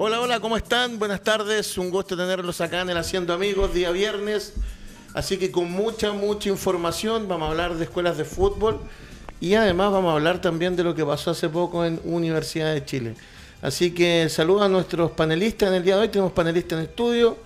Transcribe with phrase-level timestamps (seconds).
[0.00, 1.00] Hola, hola, ¿cómo están?
[1.00, 4.52] Buenas tardes, un gusto tenerlos acá en el Haciendo Amigos, día viernes.
[5.12, 8.78] Así que con mucha, mucha información vamos a hablar de escuelas de fútbol
[9.40, 12.84] y además vamos a hablar también de lo que pasó hace poco en Universidad de
[12.84, 13.16] Chile.
[13.60, 16.08] Así que saludo a nuestros panelistas en el día de hoy.
[16.10, 17.36] Tenemos panelista en estudio,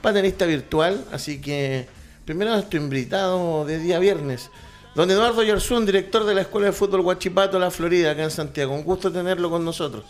[0.00, 1.04] panelista virtual.
[1.12, 1.86] Así que
[2.24, 4.50] primero nuestro invitado de día viernes,
[4.94, 8.72] don Eduardo Yarzún, director de la Escuela de Fútbol Huachipato, La Florida, acá en Santiago.
[8.72, 10.06] Un gusto tenerlo con nosotros.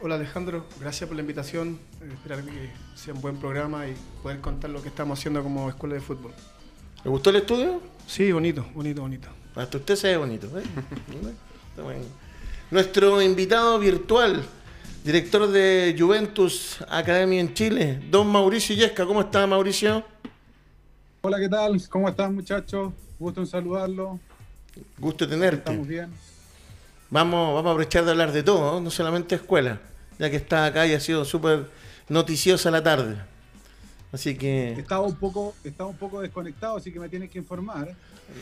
[0.00, 1.76] Hola Alejandro, gracias por la invitación.
[2.00, 5.68] Eh, esperar que sea un buen programa y poder contar lo que estamos haciendo como
[5.68, 6.32] escuela de fútbol.
[7.02, 7.80] ¿Le gustó el estudio?
[8.06, 9.28] Sí, bonito, bonito, bonito.
[9.56, 10.46] Hasta usted se ve bonito.
[10.56, 10.62] ¿eh?
[12.70, 14.44] Nuestro invitado virtual,
[15.04, 19.04] director de Juventus Academy en Chile, don Mauricio Yesca.
[19.04, 20.04] ¿Cómo está Mauricio?
[21.22, 21.82] Hola, ¿qué tal?
[21.88, 22.92] ¿Cómo están muchachos?
[23.18, 24.20] Gusto en saludarlo.
[24.96, 25.58] Gusto tenerte.
[25.70, 26.27] Estamos bien.
[27.10, 29.80] Vamos, vamos a aprovechar de hablar de todo, no solamente escuela,
[30.18, 31.70] ya que está acá y ha sido súper
[32.08, 33.16] noticiosa la tarde.
[34.12, 34.72] Así que.
[34.72, 37.94] Estaba un poco, estaba un poco desconectado, así que me tienes que informar.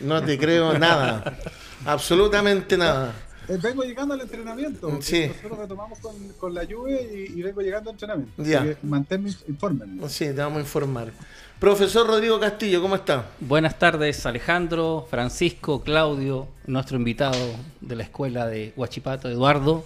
[0.02, 1.38] No te creo nada.
[1.86, 3.14] absolutamente nada.
[3.48, 5.00] Eh, vengo llegando al entrenamiento.
[5.00, 5.28] Sí.
[5.28, 8.42] Nosotros retomamos con, con la lluvia y, vengo llegando al entrenamiento.
[8.42, 8.76] Ya.
[8.82, 10.08] Manténme informe.
[10.08, 11.12] Sí, te vamos a informar.
[11.58, 13.30] Profesor Rodrigo Castillo, ¿cómo está?
[13.40, 17.38] Buenas tardes, Alejandro, Francisco, Claudio, nuestro invitado
[17.80, 19.82] de la escuela de Huachipato, Eduardo.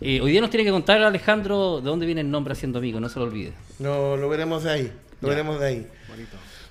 [0.00, 3.02] Eh, hoy día nos tiene que contar, Alejandro, de dónde viene el nombre Haciendo Amigos,
[3.02, 3.52] no se lo olvide.
[3.78, 5.86] No, lo veremos de ahí, lo veremos de ahí.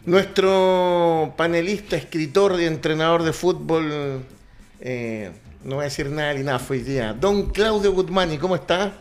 [0.04, 4.24] Nuestro panelista, escritor y entrenador de fútbol,
[4.80, 5.32] eh,
[5.64, 8.94] no voy a decir nada del INAF hoy día, don Claudio Guzmani, ¿cómo está?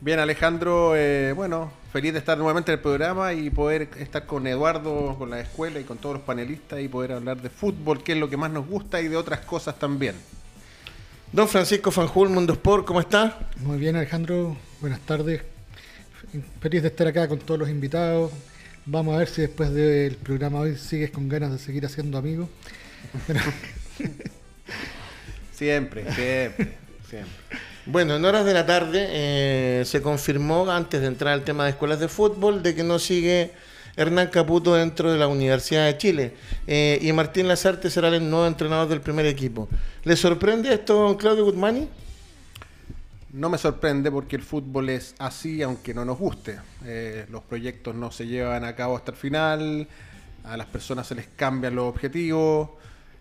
[0.00, 4.46] Bien, Alejandro, eh, bueno, feliz de estar nuevamente en el programa y poder estar con
[4.46, 8.12] Eduardo, con la escuela y con todos los panelistas y poder hablar de fútbol, que
[8.12, 10.14] es lo que más nos gusta, y de otras cosas también.
[11.32, 13.38] Don Francisco Fanjul, Mundo Sport, ¿cómo está?
[13.58, 15.42] Muy bien, Alejandro, buenas tardes.
[16.60, 18.32] Feliz de estar acá con todos los invitados.
[18.86, 22.48] Vamos a ver si después del programa hoy sigues con ganas de seguir haciendo amigos.
[25.52, 27.58] siempre, siempre, siempre.
[27.84, 31.70] Bueno, en horas de la tarde eh, se confirmó, antes de entrar al tema de
[31.70, 33.50] escuelas de fútbol, de que no sigue
[33.96, 36.34] Hernán Caputo dentro de la Universidad de Chile.
[36.68, 39.68] Eh, y Martín Lazarte será el nuevo entrenador del primer equipo.
[40.04, 41.88] ¿Le sorprende esto, Claudio Guzmani?
[43.32, 46.60] No me sorprende porque el fútbol es así, aunque no nos guste.
[46.84, 49.88] Eh, los proyectos no se llevan a cabo hasta el final,
[50.44, 52.68] a las personas se les cambian los objetivos.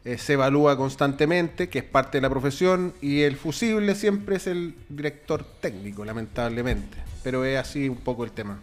[0.04, 4.48] Eh, se evalúa constantemente, que es parte de la profesión, y el fusible siempre es
[4.48, 6.98] el director técnico, lamentablemente.
[7.24, 8.60] Pero es así un poco el tema.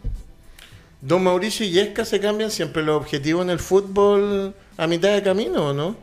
[1.01, 5.23] Don Mauricio y Yesca se cambian siempre los objetivos en el fútbol a mitad de
[5.23, 5.97] camino, ¿o no?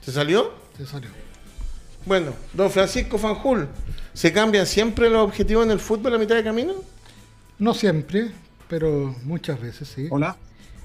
[0.00, 0.52] ¿Se salió?
[0.76, 1.10] Se salió.
[2.04, 3.66] Bueno, don Francisco Fanjul,
[4.14, 6.74] ¿se cambian siempre los objetivos en el fútbol a mitad de camino?
[7.58, 8.30] No siempre,
[8.68, 10.06] pero muchas veces sí.
[10.08, 10.36] Hola.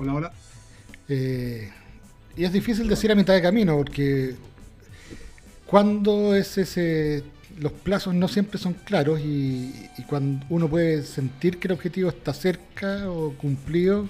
[0.02, 0.32] Hola, hola.
[1.10, 1.70] Eh,
[2.36, 4.34] y es difícil decir a mitad de camino porque
[5.68, 7.24] cuando es ese
[7.60, 9.72] los plazos no siempre son claros y,
[10.10, 14.08] cuando uno puede sentir que el objetivo está cerca o cumplido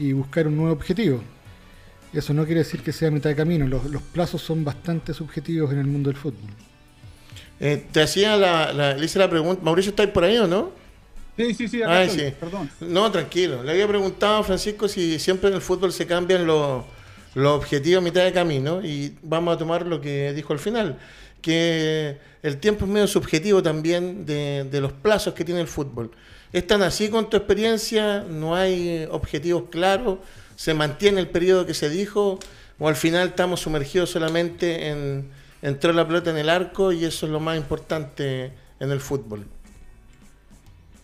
[0.00, 1.22] y buscar un nuevo objetivo.
[2.12, 5.78] Eso no quiere decir que sea mitad de camino, los, plazos son bastante subjetivos en
[5.78, 6.50] el mundo del fútbol.
[7.60, 10.83] Eh, te hacía la, la, le hice la pregunta, Mauricio, ¿está por ahí o no?
[11.36, 11.80] Sí, sí, sí,
[12.38, 12.70] perdón.
[12.80, 13.62] No, tranquilo.
[13.62, 16.84] Le había preguntado a Francisco si siempre en el fútbol se cambian los,
[17.34, 20.98] objetivos a mitad de camino y vamos a tomar lo que dijo al final,
[21.42, 26.12] que el tiempo es medio subjetivo también de, de los plazos que tiene el fútbol.
[26.52, 28.20] ¿Es tan así con tu experiencia?
[28.20, 30.18] ¿No hay objetivos claros?
[30.54, 32.38] ¿Se mantiene el periodo que se dijo?
[32.78, 35.30] ¿O al final estamos sumergidos solamente en
[35.62, 39.46] entrar la pelota en el arco y eso es lo más importante en el fútbol?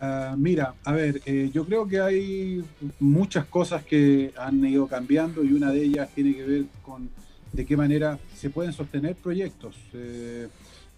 [0.02, 2.64] Ah, mira, a ver, eh, yo creo que hay
[3.00, 7.11] muchas cosas que han ido cambiando y una de ellas tiene que ver con
[7.52, 9.76] de qué manera se pueden sostener proyectos.
[9.93, 10.49] Eh,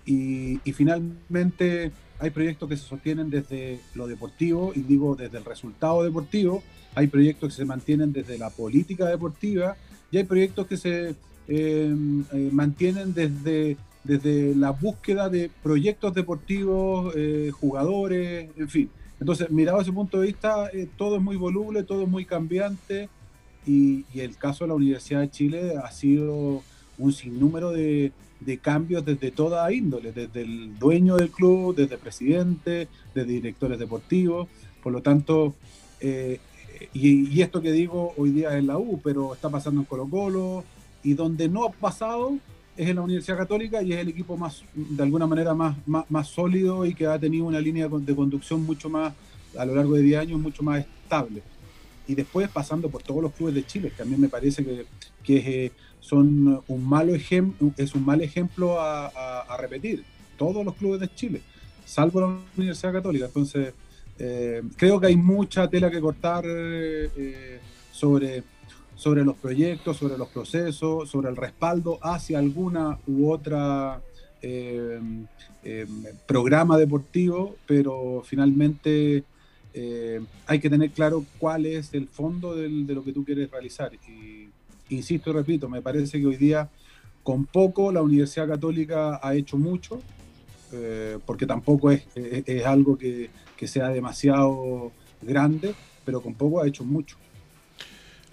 [0.07, 1.91] y, finalmente
[2.21, 6.63] hay proyectos que se sostienen desde lo deportivo, y digo desde el resultado deportivo,
[6.95, 9.77] hay proyectos que se mantienen desde la política deportiva
[10.13, 11.17] y hay proyectos que se
[11.49, 11.95] eh,
[12.53, 18.91] mantienen desde desde la búsqueda de proyectos deportivos, eh, jugadores, en fin.
[19.21, 22.25] Entonces, mirado desde ese punto de vista, eh, todo es muy voluble, todo es muy
[22.25, 23.09] cambiante
[23.67, 26.63] y, el caso de la Universidad de Chile ha sido
[26.99, 28.13] un sinnúmero de,
[28.61, 34.49] cambios desde toda índole, desde el dueño del club, desde presidente, desde directores deportivos.
[34.83, 35.55] Por lo tanto,
[36.01, 36.41] eh,
[36.93, 40.09] y, y, esto que digo hoy día es la U, pero está pasando en Colo
[40.09, 40.65] Colo,
[41.05, 42.37] y donde no ha pasado
[42.77, 46.29] es en la Universidad Católica y es el equipo más, de alguna manera, más, más,
[46.29, 49.13] sólido y que ha tenido una línea de conducción mucho más,
[49.59, 51.43] a lo largo de 10 años, mucho más estable.
[52.09, 54.87] Y después pasando por todos los clubes de Chile, que a mí me parece que,
[55.23, 59.07] que eh, son un malo es un mal ejemplo a,
[59.41, 60.05] a, repetir.
[60.37, 61.43] Todos los clubes de Chile,
[61.85, 63.27] salvo la Universidad Católica.
[63.27, 63.73] Entonces,
[64.19, 67.61] eh, creo que hay mucha tela que cortar eh,
[67.93, 68.43] sobre
[69.03, 74.01] sobre los proyectos, sobre los procesos, sobre el respaldo hacia alguna u otra
[74.41, 75.01] eh,
[75.65, 75.87] eh,
[76.25, 79.25] programa deportivo, pero finalmente
[79.75, 83.91] eh, hay que tener claro cuál es el fondo de lo que tú quieres realizar.
[84.09, 84.49] Y
[84.95, 86.71] insisto y repito, me parece que hoy día
[87.25, 90.01] con poco la Universidad Católica ha hecho mucho,
[91.27, 92.07] porque tampoco es,
[92.65, 93.31] algo que
[93.67, 95.75] sea demasiado grande,
[96.05, 97.17] pero con poco ha hecho mucho.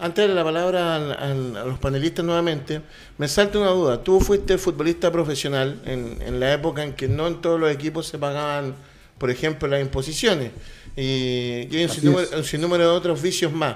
[0.02, 2.82] Antes de la palabra a, los panelistas nuevamente,
[3.18, 4.02] me salta una duda.
[4.02, 8.18] Tú fuiste futbolista profesional en, la época en que no en todos los equipos se
[8.18, 8.76] pagaban,
[9.18, 10.52] por ejemplo, las imposiciones
[10.96, 13.76] y, hay un sinnúmero, de otros vicios más.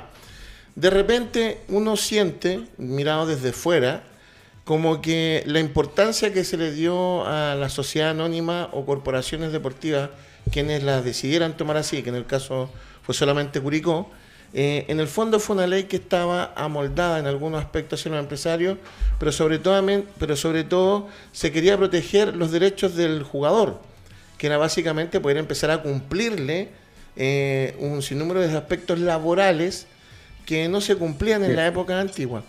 [0.75, 4.03] De repente uno siente, mirado desde fuera,
[4.63, 10.09] como que la importancia que se le dio a la sociedad anónima o corporaciones deportivas,
[10.53, 12.69] quienes las decidieran tomar así, que en el caso
[13.01, 14.09] fue solamente Curicó,
[14.53, 18.19] eh, en el fondo fue una ley que estaba amoldada en algunos aspectos hacia los
[18.19, 18.77] empresarios,
[19.19, 19.83] pero sobre, todo,
[20.19, 23.81] pero sobre todo se quería proteger los derechos del jugador,
[24.37, 26.69] que era básicamente poder empezar a cumplirle
[27.15, 29.87] eh, un sinnúmero de aspectos laborales
[30.45, 32.43] que no se cumplían en la época antigua.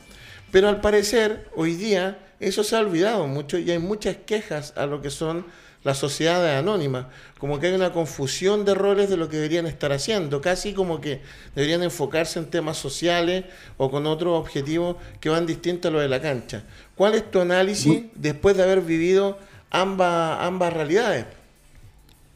[0.51, 4.85] Pero al parecer, hoy día, eso se ha olvidado mucho y hay muchas quejas a
[4.85, 5.47] lo que son
[5.85, 7.07] las sociedades anónimas,
[7.39, 11.01] como que hay una confusión de roles de lo que deberían estar haciendo, casi como
[11.01, 11.21] que
[11.55, 13.45] deberían enfocarse en temas sociales
[13.77, 16.65] o con otros objetivos que van distintos a los de la cancha.
[16.97, 19.39] ¿Cuál es tu análisis después de haber vivido
[19.71, 21.27] ambas, ambas realidades?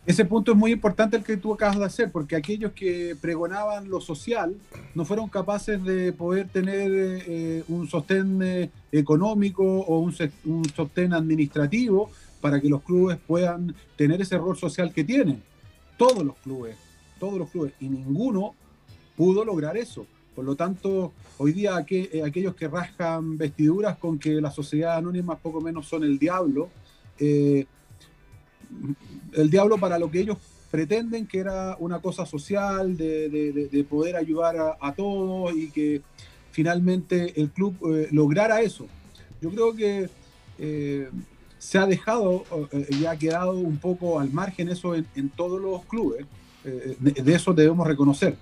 [0.05, 3.91] Ese punto es muy importante el que tú acabas de hacer, porque aquellos que pregonaban
[3.91, 4.55] lo social
[4.95, 10.15] no fueron capaces de poder tener eh, un sostén eh, económico o un,
[10.47, 15.43] un sostén administrativo para que los clubes puedan tener ese rol social que tienen.
[15.97, 16.77] Todos los clubes,
[17.19, 18.55] todos los clubes, y ninguno
[19.17, 20.07] pudo lograr eso.
[20.35, 25.37] Por lo tanto, hoy día eh, aquellos que rascan vestiduras con que la sociedad anónima
[25.37, 26.71] poco menos son el diablo,
[27.19, 27.67] eh,
[29.33, 30.39] el diablo para lo que ellos
[30.71, 36.03] pretenden que era una cosa social, de, poder ayudar a, todos y que
[36.53, 38.87] finalmente el club eh, lograra eso.
[39.41, 40.09] Yo creo que
[41.59, 45.85] se ha dejado eh, y ha quedado un poco al margen eso en, todos los
[45.85, 46.25] clubes.
[46.65, 48.37] Eh, de, eso debemos reconocer.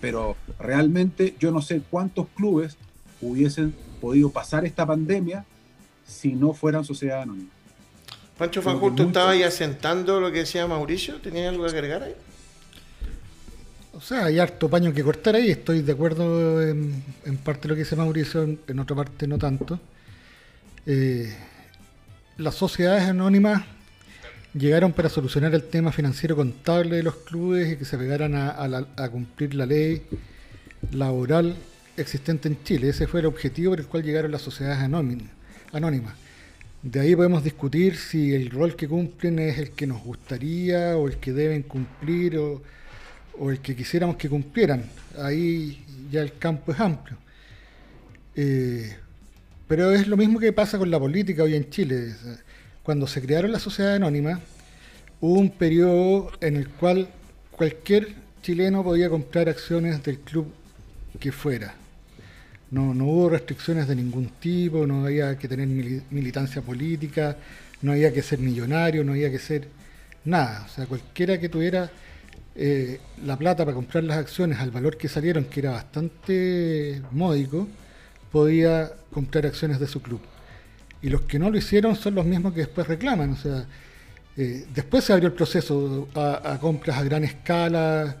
[0.00, 2.76] Pero realmente yo no sé cuántos clubes
[3.20, 5.44] hubiesen podido pasar esta pandemia
[6.06, 7.50] si no fueran sociedad anónima.
[8.38, 11.20] Pancho Fanjul, ¿tú estabas ahí asentando lo que decía Mauricio?
[11.20, 12.14] ¿Tenías algo que agregar ahí?
[13.92, 15.50] O sea, hay harto paño que cortar ahí.
[15.50, 17.02] Estoy de acuerdo en,
[17.42, 19.80] parte de lo que dice Mauricio, en, otra parte no tanto.
[20.86, 21.36] Eh,
[22.38, 23.64] las sociedades anónimas
[24.54, 29.08] llegaron para solucionar el tema financiero contable de los clubes y que se pegaran a,
[29.10, 30.02] cumplir la ley
[30.92, 31.56] laboral
[31.96, 32.90] existente en Chile.
[32.90, 36.14] Ese fue el objetivo por el cual llegaron las sociedades anónimas.
[36.80, 41.08] De ahí podemos discutir si el rol que cumplen es el que nos gustaría o
[41.08, 42.62] el que deben cumplir o,
[43.50, 44.84] el que quisiéramos que cumplieran.
[45.20, 47.16] Ahí ya el campo es amplio.
[48.36, 48.96] Eh,
[49.68, 52.14] pero es lo mismo que pasa con la política hoy en Chile.
[52.82, 54.40] Cuando se crearon las sociedades anónimas,
[55.20, 57.08] hubo un periodo en el cual
[57.50, 58.08] cualquier
[58.42, 60.50] chileno podía comprar acciones del club
[61.20, 61.74] que fuera.
[62.70, 67.36] No, no hubo restricciones de ningún tipo, no había que tener militancia política,
[67.82, 69.68] no había que ser millonario, no había que ser
[70.24, 70.64] nada.
[70.64, 71.90] O sea, cualquiera que tuviera
[72.56, 77.68] eh, la plata para comprar las acciones al valor que salieron, que era bastante módico,
[78.30, 80.20] podía comprar acciones de su club.
[81.00, 83.32] Y los que no lo hicieron son los mismos que después reclaman.
[83.32, 83.66] O sea,
[84.36, 88.16] eh, después se abrió el proceso a, compras a gran escala,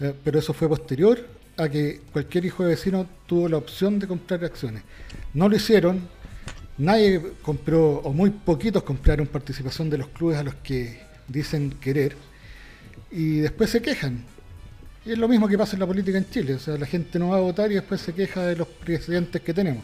[0.00, 1.18] eh, pero eso fue posterior
[1.56, 4.82] a que cualquier hijo de vecino tuvo la opción de comprar acciones.
[5.34, 6.00] No lo hicieron,
[6.78, 12.16] nadie compró, o muy poquitos compraron participación de los clubes a los que dicen querer,
[13.10, 14.24] y después se quejan.
[15.04, 17.18] Y es lo mismo que pasa en la política en Chile, o sea, la gente
[17.18, 19.82] no va a votar y después se queja de los presidentes que tenemos.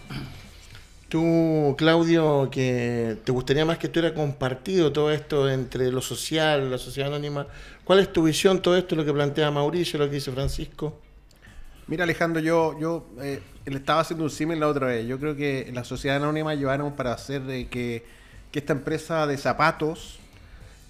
[1.08, 6.78] Tú, Claudio, que te gustaría más que estuviera compartido todo esto entre lo social, la
[6.78, 7.48] sociedad anónima,
[7.82, 11.00] ¿cuál es tu visión todo esto, lo que plantea Mauricio, lo que dice Francisco?
[11.88, 15.06] Mira Alejandro, yo, yo eh, le estaba haciendo un símil la otra vez.
[15.06, 18.04] Yo creo que la sociedad anónima llevaron para hacer de que,
[18.52, 20.17] que esta empresa de zapatos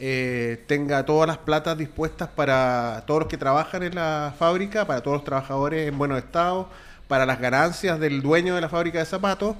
[0.01, 5.03] eh, tenga todas las platas dispuestas para todos los que trabajan en la fábrica, para
[5.03, 6.67] todos los trabajadores en buenos estados,
[7.09, 9.57] para las ganancias del dueño de la fábrica de zapatos,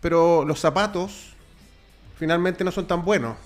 [0.00, 1.32] pero los zapatos
[2.18, 3.36] finalmente no son tan buenos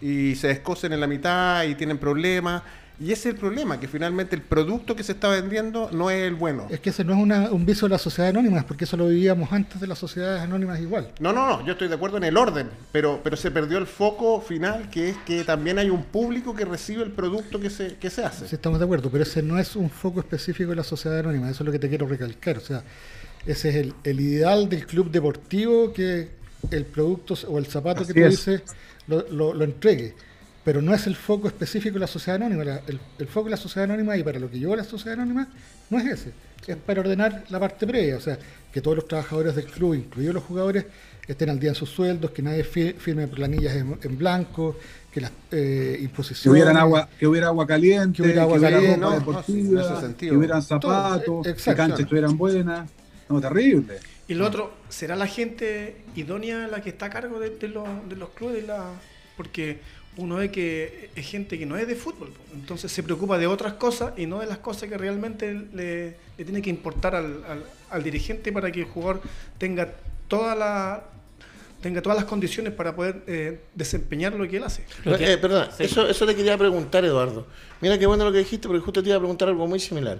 [0.00, 2.62] y se descosen en la mitad y tienen problemas.
[3.00, 6.22] Y ese es el problema, que finalmente el producto que se está vendiendo no es
[6.22, 6.68] el bueno.
[6.70, 9.08] Es que ese no es una- un vicio de las sociedades anónimas, porque eso lo
[9.08, 11.10] vivíamos antes de las sociedades anónimas igual.
[11.18, 13.88] No, no, no, yo estoy de acuerdo en el orden, pero, pero se perdió el
[13.88, 17.96] foco final, que es que también hay un público que recibe el producto que se,
[17.96, 18.46] que se hace.
[18.46, 21.50] Sí, estamos de acuerdo, pero ese no es un foco específico de la sociedad anónima,
[21.50, 22.58] eso es lo que te quiero recalcar.
[22.58, 22.84] O sea,
[23.44, 26.28] ese es el, el ideal del club deportivo que
[26.70, 28.30] el producto o el zapato Así que tú es.
[28.36, 28.62] dices
[29.08, 30.14] lo, lo- lo entregue.
[30.64, 32.64] Pero no es el foco específico de la sociedad anónima.
[32.64, 35.18] La- el, el foco de la sociedad anónima y para lo que lleva la sociedad
[35.20, 35.46] anónima
[35.90, 36.32] no es ese.
[36.66, 38.16] Es para ordenar la parte previa.
[38.16, 38.38] O sea,
[38.72, 40.86] que todos los trabajadores del club, incluidos los jugadores,
[41.28, 44.76] estén al día en sus sueldos, que nadie fi- firme planillas en, en blanco,
[45.12, 46.46] que las eh, Que imposiciones.
[46.52, 50.14] hubieran agua, que hubiera agua caliente, Que hubiera agua caliente, ropa no, no, deportiva, sí,
[50.18, 51.76] que hubieran Todo, zapatos, eh, que exacto.
[51.76, 52.88] canchas estuvieran buenas.
[53.28, 53.98] No, terrible.
[54.26, 57.86] Y lo otro, ¿será la gente idónea la que está a cargo de, de los,
[58.08, 58.56] de los clubes?
[58.62, 58.86] de la
[59.36, 59.78] Porque
[60.16, 63.74] uno ve que es gente que no es de fútbol, entonces se preocupa de otras
[63.74, 67.64] cosas y no de las cosas que realmente le, le tiene que importar al, al-
[67.90, 69.20] al dirigente para que el jugador
[69.58, 69.92] tenga
[70.28, 71.04] toda la
[71.80, 74.84] tenga todas las condiciones para poder eh, desempeñar lo que él hace.
[75.04, 75.84] Eh, perdón, sí.
[75.84, 77.46] eso, eso te quería preguntar, Eduardo.
[77.82, 80.18] Mira qué bueno lo que dijiste, porque justo te iba a preguntar algo muy similar.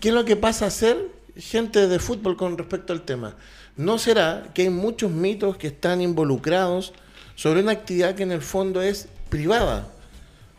[0.00, 0.96] ¿Qué es lo que pasa a ser
[1.36, 3.36] gente de fútbol con respecto al tema?
[3.76, 6.92] ¿No será que hay muchos mitos que están involucrados
[7.36, 9.88] sobre una actividad que en el fondo es privada?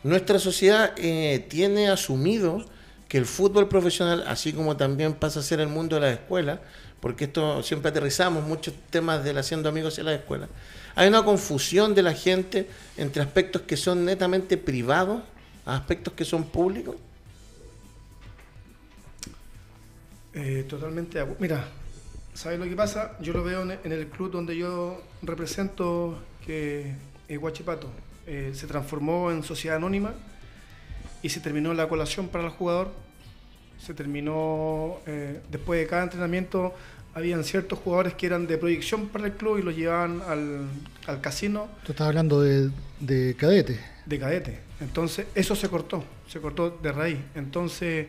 [0.02, 2.64] Nuestra sociedad eh, tiene asumido
[3.08, 6.60] que el fútbol profesional, así como también pasa a ser el mundo de la escuela,
[7.00, 10.48] porque esto siempre aterrizamos muchos temas del haciendo amigos en la escuela,
[10.94, 15.22] hay una confusión de la gente entre aspectos que son netamente privados
[15.66, 16.96] a aspectos que son públicos.
[20.32, 21.66] Eh, totalmente Mira,
[22.34, 23.16] ¿sabes lo que pasa?
[23.20, 26.94] Yo lo veo en el club donde yo represento, que
[27.28, 27.88] Huachipato.
[28.32, 30.14] Eh, se transformó en sociedad anónima
[31.20, 32.92] y se terminó la colación para el jugador.
[33.84, 36.72] Se terminó, eh, después de cada entrenamiento,
[37.12, 40.68] habían ciertos jugadores que eran de proyección para el club y los llevaban al,
[41.08, 42.70] al casino Tú estás hablando de,
[43.00, 43.80] de cadete.
[44.06, 44.60] de cadete.
[44.80, 47.18] Entonces, eso se cortó, se cortó de raíz.
[47.34, 48.06] Entonces,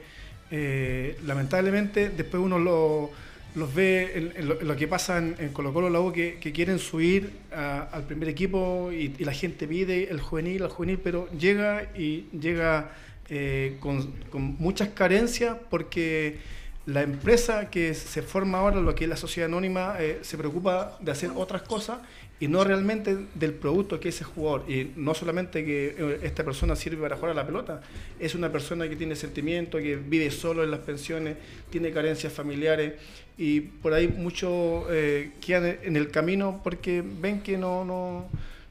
[0.52, 3.10] eh, lamentablemente, después uno lo-
[3.56, 8.04] los ve en, lo, que pasa en, Colo Colo, la que, que quieren subir al
[8.06, 12.92] primer equipo y, y la gente pide el juvenil, al juvenil, pero llega y llega
[13.34, 16.38] eh, con, con muchas carencias porque
[16.86, 20.98] la empresa que se forma ahora, lo que es la sociedad anónima, eh, se preocupa
[21.00, 22.00] de hacer otras cosas
[22.40, 24.66] y no realmente del producto que es ese jugador.
[24.70, 27.82] Y no solamente que eh, esta persona sirve para jugar a la pelota,
[28.20, 31.38] es una persona que tiene sentimiento, que vive solo en las pensiones,
[31.70, 32.94] tiene carencias familiares
[33.38, 38.26] y por ahí muchos eh, quedan en el camino porque ven que no, no,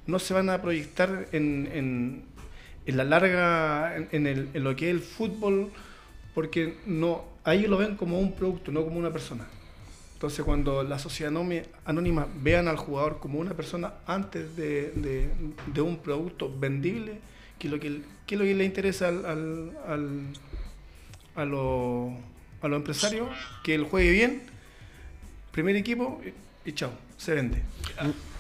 [0.08, 2.30] no se van a proyectar en, en-
[2.86, 5.70] la larga, en, en el- en lo que es el fútbol,
[6.34, 9.46] porque no, a ellos lo ven como un producto, no como una persona.
[10.14, 11.32] Entonces, cuando la sociedad
[11.86, 15.30] anónima vean al jugador como una persona antes de,
[15.78, 17.20] un producto vendible,
[17.58, 18.02] que es lo que,
[18.36, 19.34] le interesa a
[21.46, 22.12] los
[22.62, 23.30] empresarios,
[23.64, 24.42] que él juegue bien,
[25.52, 26.20] primer equipo
[26.66, 27.62] y, chao, se vende.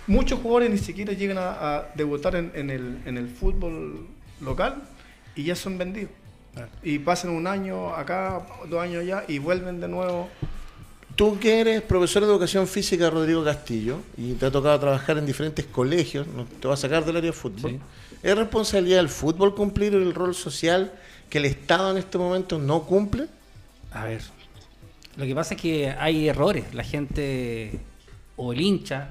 [0.06, 4.06] Muchos jugadores ni siquiera llegan a, debutar en el fútbol
[4.42, 4.82] local
[5.34, 6.10] y ya son vendidos.
[6.82, 10.28] Y pasan un año acá, dos años allá y vuelven de nuevo.
[11.16, 15.26] Tú que eres profesor de educación física Rodrigo Castillo y te ha tocado trabajar en
[15.26, 17.72] diferentes colegios, no te vas a sacar del área de fútbol.
[17.72, 17.80] Sí.
[18.22, 20.92] ¿Es responsabilidad del fútbol cumplir el rol social
[21.28, 23.26] que el Estado en este momento no cumple?
[23.92, 24.22] A ver,
[25.16, 26.72] lo que pasa es que hay errores.
[26.74, 27.80] La gente
[28.36, 29.10] o el hincha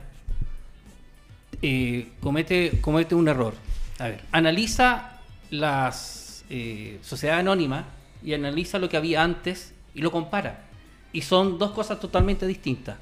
[1.61, 3.53] eh, comete, comete un error.
[3.99, 5.19] A ver, analiza
[5.51, 6.18] las
[6.49, 7.85] eh, sociedades anónimas
[8.23, 10.65] y analiza lo que había antes y lo compara.
[11.13, 12.97] Y son dos cosas totalmente distintas.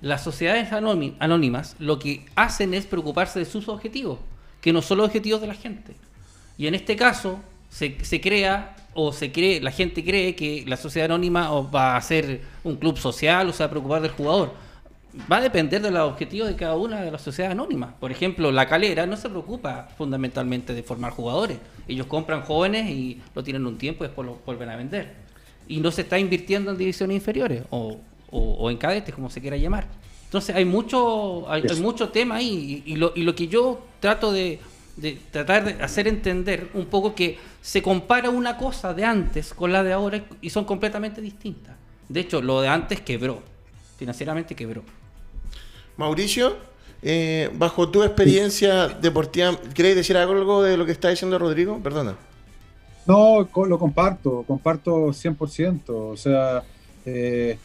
[0.00, 4.18] Las sociedades anóni- anónimas lo que hacen es preocuparse de sus objetivos,
[4.60, 5.94] que no son los objetivos de la gente.
[6.58, 10.76] Y en este caso se, se crea o se cree, la gente cree que la
[10.76, 14.52] sociedad anónima va a ser un club social o se va a preocupar del jugador.
[15.30, 17.94] Va a depender de los objetivos de cada una de las sociedades anónimas.
[17.98, 21.58] Por ejemplo, la calera no se preocupa fundamentalmente de formar jugadores.
[21.88, 25.14] Ellos compran jóvenes y lo tienen un tiempo y después lo vuelven a vender.
[25.68, 27.96] y no se está invirtiendo en divisiones inferiores o,
[28.32, 29.86] o- o en cadetes, como se quiera llamar.
[30.24, 33.80] Entonces hay mucho, hay, hay mucho tema ahí y, y lo, y lo que yo
[34.00, 34.58] trato de,
[34.96, 39.72] de tratar de hacer entender un poco que se compara una cosa de antes con
[39.72, 41.76] la de ahora y son completamente distintas.
[42.08, 43.40] De hecho, lo de antes quebró,
[43.96, 44.82] financieramente quebró.
[46.00, 46.56] Mauricio,
[47.02, 51.78] eh, bajo tu experiencia deportiva, ¿querés decir algo de lo que está diciendo Rodrigo?
[51.82, 52.16] Perdona.
[53.06, 55.82] No, lo comparto, comparto 100%.
[55.88, 56.62] O sea,
[57.04, 57.58] eh,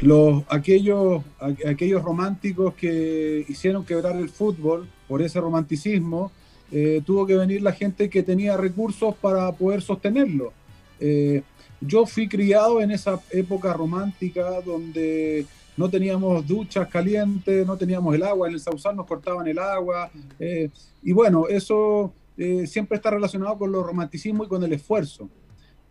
[0.00, 1.22] los, aquellos,
[1.66, 6.30] aquellos románticos que hicieron quebrar el fútbol por ese romanticismo,
[6.70, 10.52] eh, tuvo que venir la gente que tenía recursos para poder sostenerlo.
[11.00, 11.42] Eh,
[11.80, 15.46] yo fui criado en esa época romántica donde
[15.80, 20.10] no teníamos duchas calientes, no teníamos el agua, en el Sausal nos cortaban el agua,
[20.38, 20.68] eh,
[21.02, 25.28] y bueno, eso eh, siempre está relacionado con lo romanticismo y con el esfuerzo,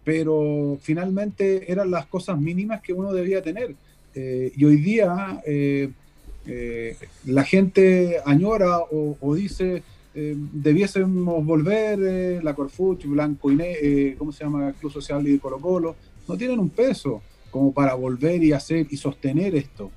[0.04, 3.76] pero finalmente eran las cosas mínimas que uno debía tener.
[4.14, 5.90] Eh, y hoy día eh,
[7.26, 14.32] la gente añora o, o dice, debiésemos volver, eh, la Corfuch, Blanco y eh, ¿cómo
[14.32, 14.74] se llama?
[14.80, 15.96] Club Social y Colo Colo,
[16.28, 19.92] no tienen un peso como para volver y hacer y sostener esto.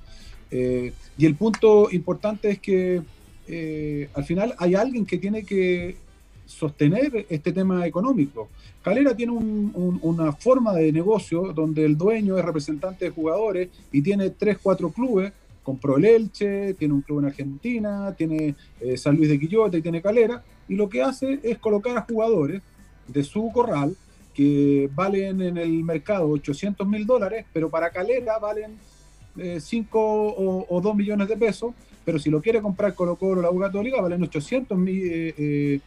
[0.51, 3.01] Eh, y el punto importante es que
[3.47, 5.97] eh, al final hay alguien que tiene que
[6.45, 8.49] sostener este tema económico.
[8.83, 13.69] Calera tiene un- un- una forma de negocio donde el dueño es representante de jugadores
[13.91, 15.31] y tiene tres, cuatro clubes.
[15.63, 19.81] Compró el Elche, tiene un club en Argentina, tiene eh, San Luis de Quillota y
[19.81, 20.43] tiene Calera.
[20.67, 22.61] Y lo que hace es colocar a jugadores
[23.07, 23.95] de su corral
[24.33, 28.77] que valen en el mercado 800 mil dólares, pero para Calera valen
[29.59, 31.73] 5 o, o 2 millones de pesos,
[32.05, 35.79] pero si lo quiere comprar Colo Colo la U valen 800 mil, eh, eh,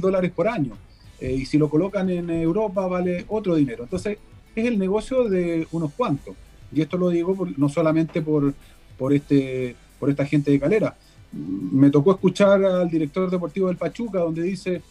[0.00, 0.72] dólares por año.
[1.20, 3.84] Eh, y si lo colocan en Europa vale otro dinero.
[3.84, 4.18] Entonces
[4.54, 6.34] es el negocio de unos cuantos.
[6.74, 8.52] Y esto lo digo por- no solamente por,
[8.98, 10.96] por, este, por esta gente de Calera.
[11.32, 14.82] Me tocó escuchar al director deportivo del Pachuca donde dice,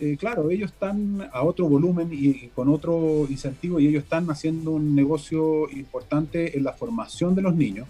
[0.00, 4.70] eh, claro, ellos están a otro volumen y, con otro incentivo y ellos están haciendo
[4.70, 7.86] un negocio importante en la formación de los niños,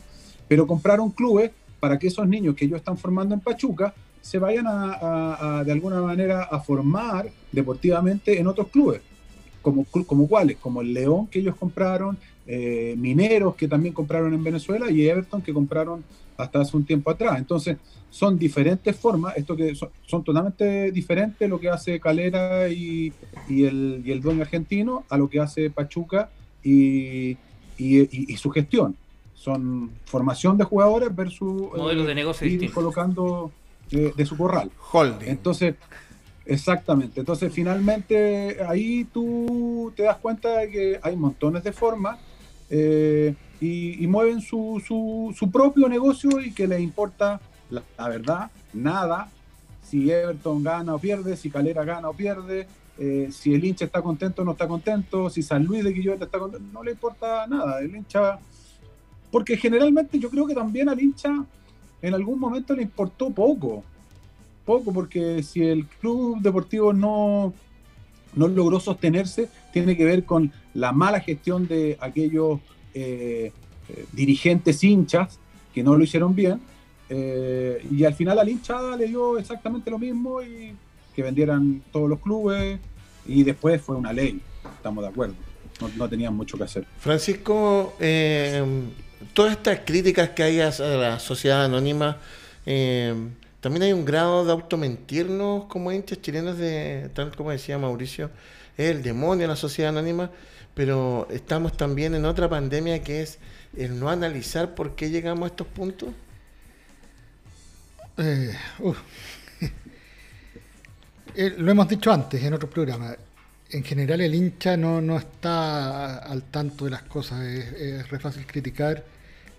[0.49, 4.66] pero compraron clubes para que esos niños que ellos están formando en Pachuca se vayan
[4.66, 9.01] a, de alguna manera a formar deportivamente en otros clubes,
[9.62, 14.42] como, como cuáles, como el León que ellos compraron, eh, Mineros que también compraron en
[14.42, 16.03] Venezuela y Everton que compraron
[16.37, 17.38] hasta hace un tiempo atrás.
[17.38, 17.76] Entonces,
[18.09, 23.12] son diferentes formas, esto que son, son totalmente diferentes lo que hace Calera y,
[23.48, 26.31] y el, y el dueño argentino a lo que hace Pachuca
[26.64, 27.37] y, y-
[27.79, 28.96] y- y su gestión.
[29.35, 32.74] Son formación de jugadores versus eh, Modelos de negocio ir distintos.
[32.74, 33.53] colocando
[33.92, 34.70] eh, de su corral.
[34.92, 35.29] Holding.
[35.29, 35.74] Entonces,
[36.46, 37.20] exactamente.
[37.20, 42.18] Entonces, finalmente, ahí tú te das cuenta de que hay montones de formas
[42.70, 44.83] eh, y, mueven su,
[45.37, 49.28] su, propio negocio y que les importa, la, la verdad, nada.
[49.83, 52.66] Si Everton gana o pierde, si Calera gana o pierde,
[52.98, 56.24] eh, si el hincha está contento o no está contento, si San Luis de Quillota
[56.24, 57.80] está contento, no le importa nada.
[57.80, 58.38] El hincha,
[59.30, 61.44] porque generalmente yo creo que también al hincha
[62.00, 63.85] en algún momento le importó poco
[64.70, 67.52] poco, porque si el club deportivo no,
[68.35, 72.61] no logró sostenerse, tiene que ver con la mala gestión de aquellos
[72.95, 73.53] eh,
[74.12, 75.38] dirigentes hinchas
[75.75, 76.61] que no lo hicieron bien.
[77.09, 80.75] eh, y al final a la hinchada le dio exactamente lo mismo y
[81.14, 82.79] que vendieran todos los clubes
[83.27, 84.40] y después fue una ley,
[84.77, 85.35] estamos de acuerdo.
[85.81, 86.85] No, no tenían mucho que hacer.
[86.99, 88.62] Francisco, eh,
[89.33, 92.19] todas estas críticas que hay a la sociedad anónima,
[92.66, 93.14] eh,
[93.61, 98.31] también hay un grado de automentirnos como hinchas chilenos de, tal como decía Mauricio,
[98.77, 100.31] el demonio la sociedad anónima,
[100.75, 103.38] pero estamos también en otra pandemia que es
[103.77, 106.11] el no analizar por qué llegamos a estos puntos.
[108.16, 108.55] Eh.
[111.37, 113.16] Eh, lo hemos dicho antes en otros programas.
[113.70, 117.42] En general el hincha no, no está al tanto de las cosas.
[117.42, 119.05] Es, es re fácil criticar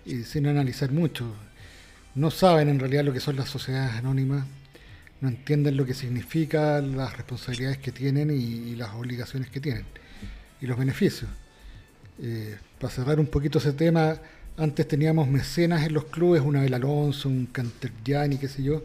[0.04, 1.34] y sin analizar mucho.
[2.14, 4.44] No saben en realidad lo que son las sociedades anónimas.
[5.20, 9.84] No entienden lo que significa, las responsabilidades que tienen y, y las obligaciones que tienen.
[10.60, 11.30] Y los beneficios.
[12.20, 14.16] Eh, para cerrar un poquito ese tema,
[14.56, 18.84] antes teníamos mecenas en los clubes, una Abel Alonso, un Cantergiani, qué sé yo,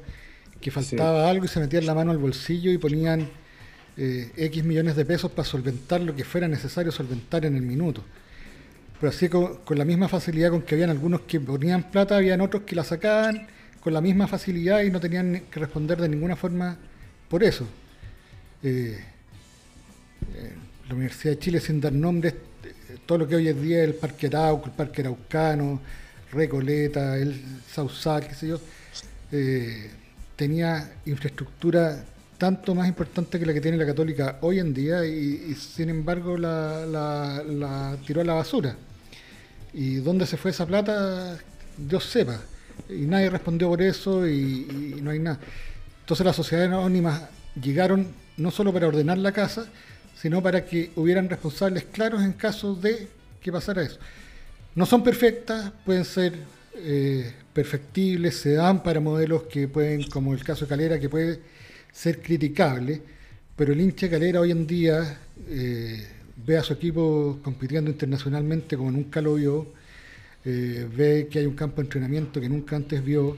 [0.62, 3.30] que faltaba algo y se metían la mano al bolsillo y ponían
[3.98, 8.04] eh, X millones de pesos para solventar lo que fuera necesario solventar en el minuto.
[9.00, 12.64] Pero así con, la misma facilidad con que habían algunos que ponían plata, habían otros
[12.64, 13.48] que la sacaban
[13.80, 16.76] con la misma facilidad y no tenían que responder de ninguna forma
[17.30, 17.68] por eso.
[18.64, 19.00] Eh,
[20.34, 20.52] eh,
[20.90, 23.94] la Universidad de Chile, sin dar nombres, eh, todo lo que hoy en día el
[23.94, 25.80] Parque Arauco, el Parque Araucano,
[26.32, 27.40] Recoleta, el
[27.72, 28.60] Sausal, qué sé yo,
[30.36, 32.04] tenía infraestructura
[32.38, 36.38] tanto más importante que la que tiene la Católica hoy en día y, sin embargo
[36.38, 38.76] la tiró a la basura.
[39.74, 41.38] ¿Y dónde se fue esa plata?
[41.78, 42.40] Dios sepa.
[42.90, 45.40] Y nadie respondió por eso y, no hay nada.
[46.02, 47.24] Entonces las sociedades anónimas
[47.62, 49.68] llegaron no solo para ordenar la casa,
[50.16, 53.08] sino para que hubieran responsables claros en caso de
[53.42, 54.00] que pasara eso.
[54.76, 56.34] No son perfectas, pueden ser
[56.76, 61.40] eh, perfectibles, se dan para modelos que pueden, como el caso de Calera, que puede
[61.92, 63.02] ser criticable,
[63.56, 66.08] pero el hincha Calera hoy en día eh,
[66.46, 69.68] ve a su equipo compitiendo internacionalmente como nunca lo vio,
[70.46, 73.38] eh, ve que hay un campo de entrenamiento que nunca antes vio,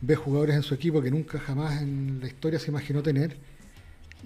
[0.00, 3.36] ve jugadores en su equipo que nunca jamás en la historia se imaginó tener,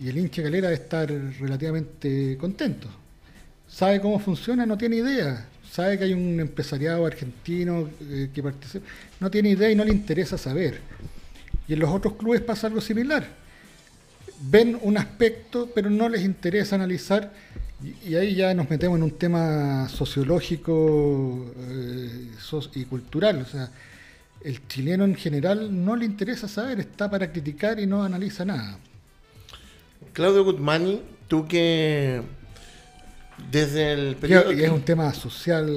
[0.00, 2.88] y el hincha de Calera debe estar relativamente contento.
[3.68, 5.48] Sabe cómo funciona, no tiene idea.
[5.70, 8.84] Sabe que hay un empresariado argentino eh, que participa,
[9.20, 10.80] no tiene idea y no le interesa saber.
[11.66, 13.26] Y en los otros clubes pasa algo similar.
[14.42, 17.32] Ven un aspecto, pero no les interesa analizar,
[17.84, 22.30] y, y ahí ya nos metemos en un tema sociológico eh,
[22.74, 23.42] y cultural.
[23.42, 23.70] O sea,
[24.44, 28.78] el chileno en general no le interesa saber, está para criticar y no analiza nada.
[30.12, 32.22] Claudio Guzmani, tú que
[33.50, 34.52] desde el periodo...
[34.52, 35.68] y es un tema social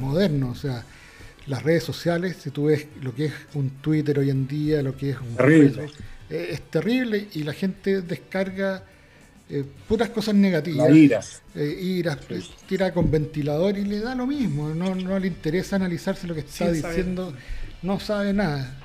[0.00, 0.84] moderno, o sea,
[1.46, 4.96] las redes sociales, si tú ves lo que es un Twitter hoy en día, lo
[4.96, 5.70] que es un Terrible.
[5.70, 5.92] Facebook,
[6.30, 8.84] eh, es terrible y la gente descarga
[9.50, 10.88] eh, puras cosas negativas.
[10.90, 11.20] La ira.
[11.54, 12.18] eh, ira,
[12.68, 16.40] tira con ventilador y le da lo mismo, no, no le interesa analizarse lo que
[16.40, 17.32] está diciendo,
[17.82, 18.78] no sabe nada.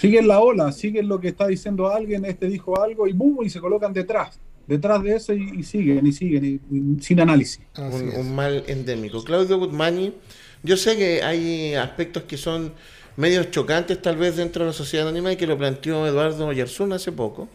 [0.00, 3.50] Siguen la ola, siguen lo que está diciendo alguien, este dijo algo y boom, y
[3.50, 7.60] se colocan detrás, detrás de eso y, y siguen y siguen, y- y sin análisis.
[7.76, 9.24] Un, mal endémico.
[9.24, 10.14] Claudio Guzmani,
[10.62, 12.72] yo sé que hay aspectos que son
[13.16, 16.92] medios chocantes tal vez dentro de la sociedad anónima y que lo planteó Eduardo Yarzún
[16.92, 17.48] hace poco,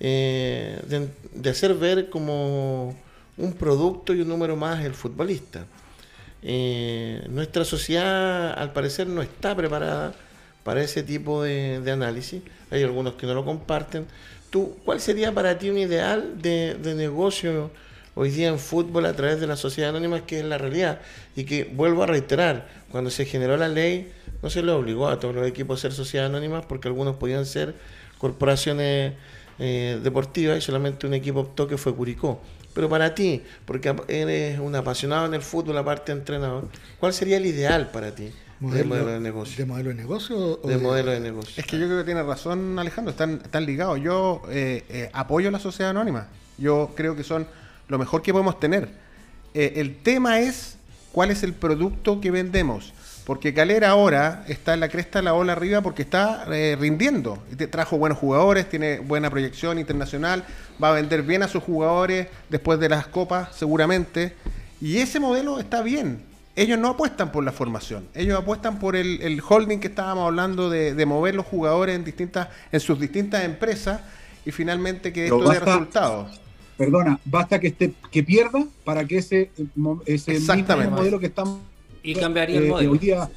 [0.00, 0.80] eh,
[1.32, 2.96] de, hacer ver como
[3.36, 5.66] un producto y un número más el futbolista.
[6.42, 10.14] Eh, nuestra sociedad al parecer no está preparada
[10.64, 12.42] para ese tipo de, análisis.
[12.70, 14.06] Hay algunos que no lo comparten.
[14.50, 17.70] ¿Tú, ¿Cuál sería para ti un ideal de, de negocio
[18.14, 21.00] hoy día en fútbol a través de la sociedad anónima, que es la realidad?
[21.34, 25.18] Y que, vuelvo a reiterar, cuando se generó la ley, no se le obligó a
[25.18, 27.74] todos los equipos a ser sociedades anónimas porque algunos podían ser
[28.18, 29.14] corporaciones
[29.58, 32.40] eh, deportivas y solamente un equipo optó que fue Curicó.
[32.74, 36.68] Pero para ti, porque eres un apasionado en el fútbol, aparte de entrenador,
[37.00, 39.56] ¿cuál sería el ideal para ti de modelo de negocio?
[39.56, 40.60] ¿De modelo de negocio?
[40.62, 41.54] o De modelo de negocio.
[41.56, 44.00] Es que yo creo que tiene razón Alejandro, están, están ligados.
[44.00, 46.28] Yo eh, eh, apoyo la sociedad anónima.
[46.58, 47.46] Yo creo que son
[47.88, 48.88] lo mejor que podemos tener.
[49.54, 50.76] Eh, el tema es
[51.12, 52.92] cuál es el producto que vendemos.
[53.26, 57.42] Porque Calera ahora está en la cresta de la ola arriba porque está eh, rindiendo.
[57.70, 60.44] Trajo buenos jugadores, tiene buena proyección internacional,
[60.82, 64.34] va a vender bien a sus jugadores después de las copas, seguramente.
[64.80, 66.22] Y ese modelo está bien.
[66.54, 70.70] Ellos no apuestan por la formación, ellos apuestan por el, el holding que estábamos hablando
[70.70, 74.00] de, de mover los jugadores en distintas, en sus distintas empresas
[74.46, 76.40] y finalmente que esto dé resultados.
[76.78, 79.68] Perdona, basta que esté, que pierda para que ese, eh,
[80.06, 81.58] ese mismo modelo que estamos
[82.10, 82.92] Y cambiaría el eh, modelo.
[82.92, 83.28] hoy día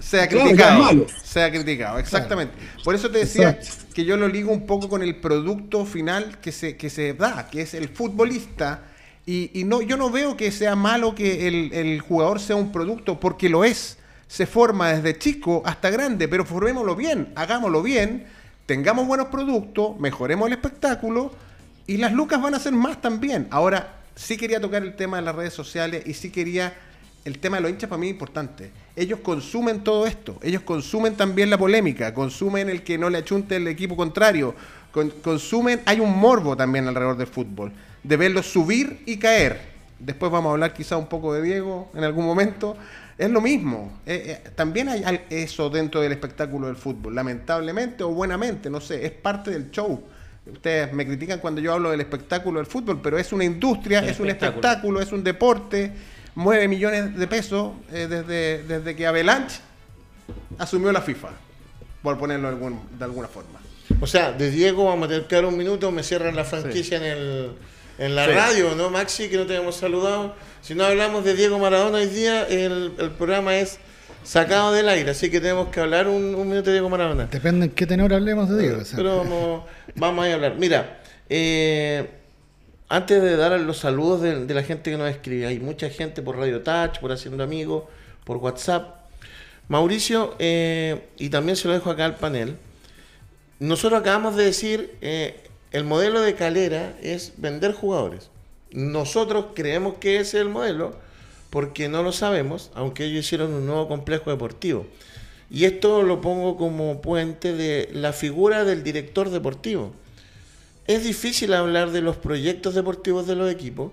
[0.00, 0.82] sea Claro, criticado.
[0.84, 1.06] malo.
[1.24, 2.54] Sea criticado, exactamente.
[2.84, 3.94] Por eso te decía Exacto.
[3.94, 7.48] que yo lo ligo un poco con el producto final que se, que se da,
[7.50, 8.84] que es el futbolista.
[9.26, 12.72] Y, y no, yo no veo que sea malo que el, el jugador sea un
[12.72, 13.98] producto, porque lo es.
[14.28, 18.26] Se forma desde chico hasta grande, pero formémoslo bien, hagámoslo bien,
[18.66, 21.32] tengamos buenos productos, mejoremos el espectáculo
[21.88, 23.48] y las lucas van a ser más también.
[23.50, 26.72] Ahora, sí quería tocar el tema de las redes sociales y sí quería
[27.24, 28.70] el tema de los hinchas para mí es importante.
[28.96, 30.38] Ellos consumen todo esto.
[30.42, 32.12] Ellos consumen también la polémica.
[32.14, 34.54] Consumen el que no le achunte el equipo contrario.
[34.92, 35.80] Con- consumen.
[35.86, 37.72] Hay un morbo también alrededor del fútbol.
[38.02, 39.60] De verlos subir y caer.
[39.98, 42.76] Después vamos a hablar quizá un poco de Diego en algún momento.
[43.18, 44.00] Es lo mismo.
[44.06, 47.14] Eh, eh, también hay eso dentro del espectáculo del fútbol.
[47.14, 49.04] Lamentablemente o buenamente, no sé.
[49.04, 50.02] Es parte del show.
[50.50, 54.08] Ustedes me critican cuando yo hablo del espectáculo del fútbol, pero es una industria, El
[54.08, 55.92] es un espectáculo, es un deporte,
[56.40, 59.60] mueve millones de pesos eh, desde, desde que Avalanche
[60.58, 61.28] asumió la FIFA,
[62.02, 63.60] por ponerlo de, algún- de alguna forma.
[64.00, 66.96] O sea, de Diego vamos a tener que dar un minuto, me cierran la franquicia
[66.98, 67.50] en, el,
[67.98, 68.30] en la Sí.
[68.32, 69.28] radio, ¿no, Maxi?
[69.28, 70.34] Que no te hemos saludado.
[70.62, 73.78] Si no hablamos de Diego Maradona hoy día, el, el programa es
[74.22, 77.26] sacado del aire, así que tenemos que hablar un, un minuto de Diego Maradona.
[77.26, 78.82] Depende en qué tenor hablemos de Diego.
[78.82, 78.96] o sea.
[78.96, 79.64] Pero vamos,
[79.96, 80.54] vamos a ir a hablar.
[80.58, 82.08] Mira, eh,
[82.90, 86.36] antes de dar los saludos de, la gente que nos escribe, hay mucha gente por
[86.36, 87.84] Radio Touch, por Haciendo Amigos,
[88.24, 88.96] por WhatsApp.
[89.68, 92.56] Mauricio, eh, y también se lo dejo acá al panel,
[93.60, 95.38] nosotros acabamos de decir, eh,
[95.70, 98.28] el modelo de Calera es vender jugadores.
[98.72, 100.96] Nosotros creemos que ese es el modelo
[101.50, 104.84] porque no lo sabemos, aunque ellos hicieron un nuevo complejo deportivo.
[105.48, 109.92] Y esto lo pongo como puente de la figura del director deportivo.
[110.86, 113.92] Es difícil hablar de los proyectos deportivos de los equipos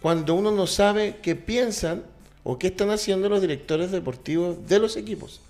[0.00, 2.04] cuando uno no sabe qué piensan
[2.44, 5.40] o qué están haciendo los directores deportivos de los equipos.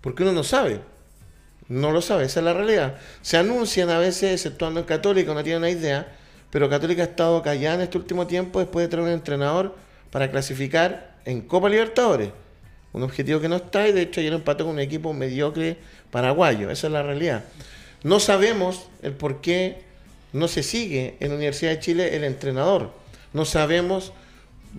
[0.00, 0.80] Porque uno no sabe.
[1.68, 2.96] No lo sabe, esa es la realidad.
[3.22, 6.16] Se anuncian a veces, exceptuando en Católica, no tienen una idea,
[6.50, 9.74] pero Católica ha estado callada en este último tiempo después de traer un entrenador
[10.10, 12.30] para clasificar en Copa Libertadores.
[12.92, 15.78] Un objetivo que no está y de hecho ayer empató con un equipo mediocre
[16.10, 16.70] paraguayo.
[16.70, 17.44] Esa es la realidad.
[18.02, 19.82] No sabemos el por qué
[20.32, 22.92] no se sigue en la Universidad de Chile el entrenador.
[23.32, 24.12] No sabemos,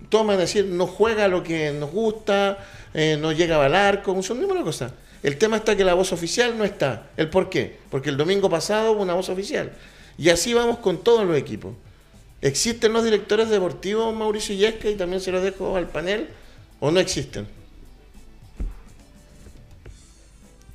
[0.08, 2.58] toma decir, no juega lo que nos gusta,
[2.92, 4.92] eh, no llega al arco, un número de cosas.
[5.22, 7.10] El tema está que la voz oficial no está.
[7.16, 7.78] ¿El por qué?
[7.90, 9.72] Porque el domingo pasado hubo una voz oficial.
[10.18, 11.74] Y así vamos con todos los equipos.
[12.42, 16.28] ¿Existen los directores deportivos, Mauricio Yesca, y también se los dejo al panel,
[16.78, 17.46] o no existen?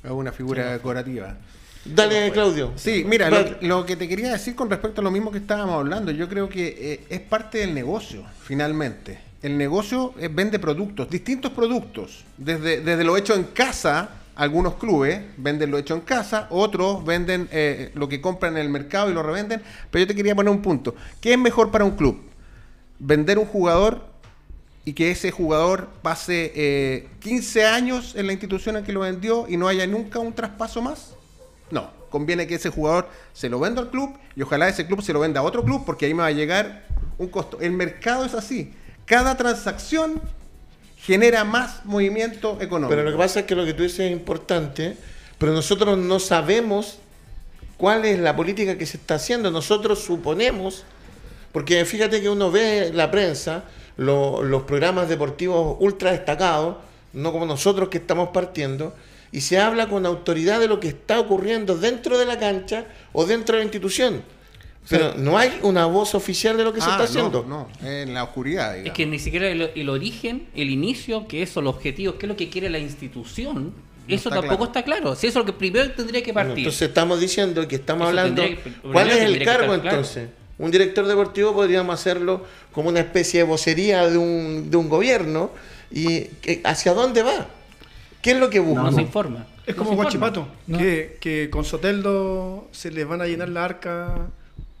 [0.02, 1.36] Es una figura decorativa.
[1.84, 2.72] Dale, Claudio.
[2.76, 5.76] Sí, mira, lo, lo, que te quería decir con respecto a lo mismo que estábamos
[5.76, 9.18] hablando, yo creo que eh, es parte del negocio, finalmente.
[9.42, 15.22] El negocio eh, vende productos, distintos productos, desde, desde lo hecho en casa, algunos clubes
[15.38, 19.14] venden lo hecho en casa, otros venden eh, lo que compran en el mercado y
[19.14, 20.94] lo revenden, pero yo te quería poner un punto.
[21.20, 22.20] ¿Qué es mejor para un club?
[22.98, 24.04] ¿Vender un jugador
[24.84, 29.46] y que ese jugador pase eh, 15 años en la institución en que lo vendió
[29.48, 31.14] y no haya nunca un traspaso más?
[31.70, 35.12] No, conviene que ese jugador se lo venda al club y ojalá ese club se
[35.12, 36.84] lo venda a otro club porque ahí me va a llegar
[37.18, 37.58] un costo.
[37.60, 38.74] El mercado es así.
[39.06, 40.20] Cada transacción
[40.96, 42.90] genera más movimiento económico.
[42.90, 44.96] Pero lo que pasa es que lo que tú dices es importante,
[45.38, 46.98] pero nosotros no sabemos
[47.76, 49.50] cuál es la política que se está haciendo.
[49.50, 50.84] Nosotros suponemos,
[51.52, 53.64] porque fíjate que uno ve la prensa,
[53.96, 56.76] lo, los programas deportivos ultra destacados,
[57.12, 58.94] no como nosotros que estamos partiendo,
[59.32, 63.26] y se habla con autoridad de lo que está ocurriendo dentro de la cancha o
[63.26, 64.22] dentro de la institución.
[64.88, 67.44] Pero no hay una voz oficial de lo que se Ah, está haciendo.
[67.46, 68.70] No, no, en la oscuridad.
[68.76, 68.96] Es digamos.
[68.96, 72.36] que ni siquiera el, el origen, el inicio, que eso, los objetivos, qué es lo
[72.36, 73.72] que quiere la institución,
[74.08, 74.64] eso está tampoco claro.
[74.64, 75.14] está claro.
[75.14, 76.64] Si eso es lo que primero tendría que Bueno, partir.
[76.64, 78.42] entonces estamos diciendo que estamos Eso hablando.
[78.42, 78.58] que-
[78.90, 79.90] ¿Cuál es el cargo claro.
[79.98, 80.28] entonces?
[80.58, 85.52] Un director deportivo podríamos hacerlo como una especie de vocería de un, de un gobierno.
[85.92, 87.46] ¿Y que- hacia dónde va?
[88.22, 88.82] ¿Qué es lo que busca?
[88.82, 89.46] no se informa.
[89.66, 89.94] Es como.
[89.94, 90.78] Guachipato, No.
[90.78, 94.14] que, que con Soteldo se les van a llenar la arca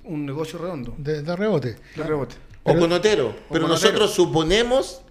[0.04, 1.76] un negocio redondo de, de rebote.
[1.96, 2.34] de rebote.
[2.64, 3.34] O con Otero.
[3.48, 3.90] Pero con Otero.
[3.92, 5.02] nosotros suponemos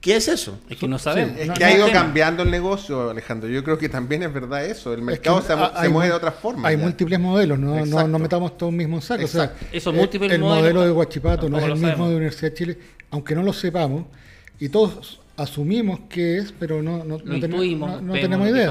[0.00, 0.58] que es eso.
[0.68, 1.38] Es que no sabemos.
[1.38, 2.00] Es No, que no ha ido tema.
[2.00, 3.48] cambiando el negocio, Alejandro.
[3.48, 4.92] Yo creo que también es verdad eso.
[4.92, 6.68] El Es mercado que se, hay mueve de otra forma.
[6.68, 6.82] Hay ya.
[6.82, 8.08] múltiples modelos, no, no, Exacto.
[8.08, 9.24] no metamos todo en un mismo saco.
[9.24, 9.66] O sea, Exacto.
[9.72, 12.08] Esos eh, múltiples el modelos modelo de Guachipato no es el mismo sabemos.
[12.08, 12.78] de Universidad de Chile,
[13.12, 14.06] aunque no lo sepamos,
[14.58, 18.66] y todos asumimos que es, pero no, no, no tenemos- intuimos, no- tenemos idea.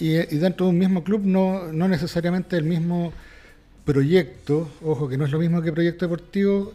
[0.00, 3.12] Y, y dentro de un mismo club no, no necesariamente el mismo
[3.84, 6.74] proyecto, ojo que no es lo mismo que proyecto deportivo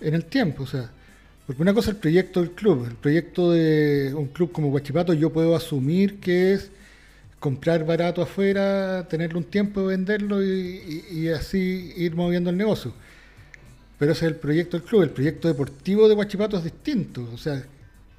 [0.00, 0.90] en el tiempo, o sea,
[1.46, 5.12] porque una cosa es el proyecto del club, el proyecto de un club como Guachipato
[5.12, 6.70] yo puedo asumir que es
[7.40, 12.92] comprar barato afuera, tenerlo un tiempo, venderlo y, y- y así ir moviendo el negocio.
[13.98, 17.38] Pero ese es el proyecto del club, el proyecto deportivo de Guachipato es distinto, o
[17.38, 17.62] sea,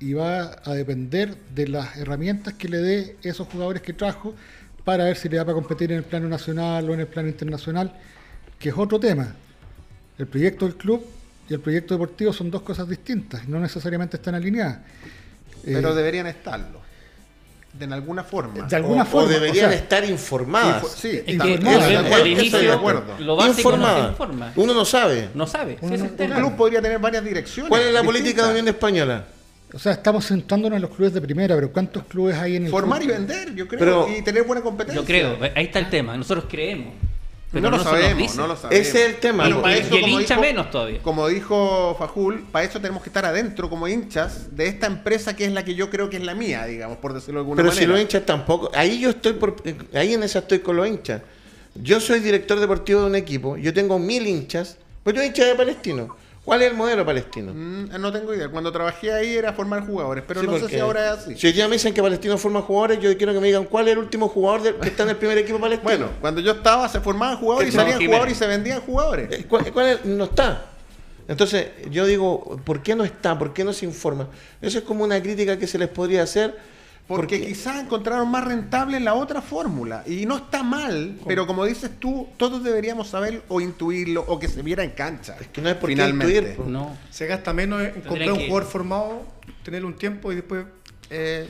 [0.03, 4.33] y va a depender de las herramientas que le dé esos jugadores que trajo
[4.83, 7.29] para ver si le da para competir en el plano nacional o en el plano
[7.29, 7.93] internacional,
[8.59, 9.33] que es otro tema.
[10.17, 11.05] El proyecto del club
[11.49, 14.79] y el proyecto deportivo son dos cosas distintas, no necesariamente están alineadas.
[15.63, 16.81] Pero Eh, deberían estarlo.
[17.71, 18.67] De alguna forma.
[18.67, 19.27] de alguna o, forma.
[19.27, 20.87] o deberían o sea, Info- estar informadas.
[20.95, 23.19] Sí, Es que Informada, eso, de acuerdo, inicio, estoy de acuerdo.
[23.19, 24.09] lo básico no se informada.
[24.09, 24.53] informa.
[24.57, 25.29] Uno no sabe.
[25.33, 25.77] No sabe.
[25.81, 26.03] Uno no-.
[26.03, 27.69] Un club podría tener varias direcciones.
[27.69, 28.51] ¿Cuál es la política de distintas.
[28.51, 29.25] Unión Española?
[29.73, 32.71] O sea, estamos centrándonos en los clubes de primera, pero ¿cuántos clubes hay en el
[32.71, 33.79] Formar y vender, yo creo.
[33.79, 35.01] Pero- y tener buena competencia.
[35.01, 36.15] Yo creo, ahí está el tema.
[36.15, 36.93] Nosotros creemos.
[37.51, 38.87] Pero no, lo sabemos, no lo sabemos.
[38.87, 39.43] Ese es el tema.
[39.43, 40.99] Pero Y- para y eso, el como hincha dijo- menos todavía.
[41.03, 45.45] Como dijo Fajul, para eso tenemos que estar adentro como hinchas de esta empresa que
[45.45, 47.69] es la que yo creo que es la mía, digamos, por decirlo de alguna Pero
[47.69, 47.85] manera.
[47.85, 48.71] si los hinchas tampoco.
[48.73, 49.55] Ahí yo estoy por,
[49.93, 51.21] ahí en esa estoy con los hinchas.
[51.75, 55.53] Yo soy director deportivo de un equipo, yo tengo mil hinchas, pues yo hincha de
[55.53, 56.15] Palestino.
[56.45, 57.53] ¿Cuál es el modelo palestino?
[57.53, 58.49] Mm, no tengo idea.
[58.49, 61.37] Cuando trabajé ahí era formar jugadores, pero Sí, no sé si ahora es así.
[61.37, 63.87] Si hoy día me dicen que Palestino forma jugadores, yo quiero que me digan cuál
[63.87, 65.83] es el último jugador del- que está en el primer equipo palestino.
[65.89, 68.07] Bueno, cuando yo estaba se formaban jugadores y salían Jiménez.
[68.09, 69.31] jugadores y se vendían jugadores.
[69.31, 70.05] Eh, ¿Cuál, cuál es?
[70.05, 70.65] No está.
[71.29, 73.39] Entonces, yo digo, ¿por qué no está?
[73.39, 74.27] ¿Por qué no se informa?
[74.61, 76.57] Eso es como una crítica que se les podría hacer.
[77.07, 80.03] Porque quizás encontraron más rentable la otra fórmula.
[80.07, 84.47] Y no está mal, pero como dices tú, todos deberíamos saber o intuirlo o que
[84.47, 85.35] se viera en cancha.
[85.39, 86.37] Es que no es por qué finalmente.
[86.37, 86.63] intuir, po.
[86.65, 86.97] No.
[87.11, 89.21] Se gasta menos en comprar un que- jugador formado,
[89.63, 90.65] tenerlo un tiempo y después
[91.09, 91.47] Eh,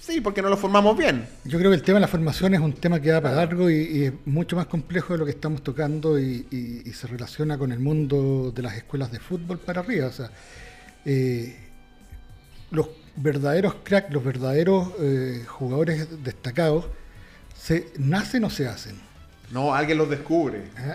[0.00, 1.26] sí, porque no lo formamos bien.
[1.44, 3.68] Yo creo que el tema de la formación es un tema que da para largo
[3.70, 7.06] y, y es mucho más complejo de lo que estamos tocando y, y- y se
[7.08, 10.06] relaciona con el mundo de las escuelas de fútbol para arriba.
[10.08, 10.30] O sea,
[11.06, 11.56] eh,
[12.70, 16.86] los verdaderos cracks, los verdaderos eh, jugadores destacados,
[17.56, 19.08] se nacen o se hacen.
[19.50, 20.58] No, alguien los descubre.
[20.78, 20.94] ¿eh?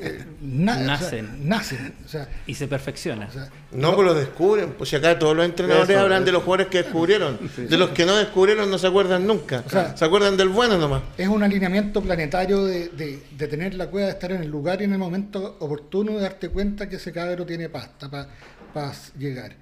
[0.00, 1.48] Eh, na- o sea, Nacen.
[1.48, 1.94] nacen.
[2.04, 3.26] O sea, Y se perfecciona.
[3.26, 4.72] o sea, No, pues lo descubren.
[4.72, 7.38] Pues si acá todos los entrenadores Eso, hablan de los jugadores que descubrieron.
[7.56, 9.62] De los que no descubrieron no se acuerdan nunca.
[9.64, 11.02] O sea- se acuerdan del bueno nomás.
[11.16, 14.80] Es un alineamiento planetario de, de- de tener la cueva, de estar en el lugar
[14.80, 19.54] y en el momento oportuno de darte cuenta que ese cabro tiene pasta para llegar.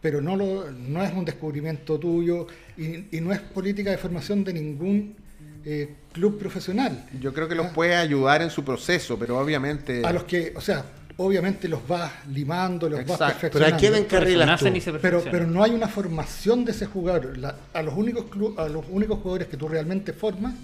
[0.00, 4.44] Pero no, lo, no es un descubrimiento tuyo y, y no es política de formación
[4.44, 5.16] de ningún
[5.64, 7.06] eh, club profesional.
[7.20, 10.02] Yo creo que los puede ayudar en su proceso, pero obviamente...
[10.04, 10.84] A los que, o sea,
[11.16, 13.24] obviamente los vas limando, los Exacto.
[13.24, 13.76] vas Pero perfeccionando.
[13.76, 14.66] ¿a quién encarrilas tú?
[14.66, 17.36] nacen y se Pero, pero no hay una formación de ese jugador.
[17.38, 18.26] La- a, los únicos
[18.58, 20.54] a los únicos jugadores que tú realmente formas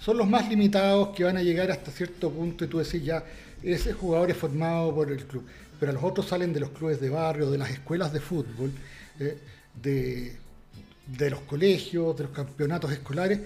[0.00, 3.22] son los más limitados que van a llegar hasta cierto punto y tú decís ya,
[3.62, 5.44] ese jugador es formado por el club.
[5.78, 8.72] Pero los otros salen de los clubes de barrio, de las escuelas de fútbol,
[9.20, 9.38] eh,
[9.82, 13.40] de, los colegios, de los campeonatos escolares.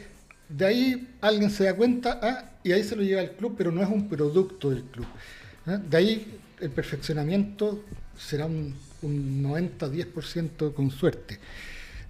[0.49, 3.71] De ahí alguien se da cuenta ah, y ahí se lo lleva al club, pero
[3.73, 5.07] no es un producto del club.
[5.67, 5.79] ¿eh?
[5.89, 7.85] De ahí el perfeccionamiento
[8.17, 11.39] será un, un 90-10% con suerte.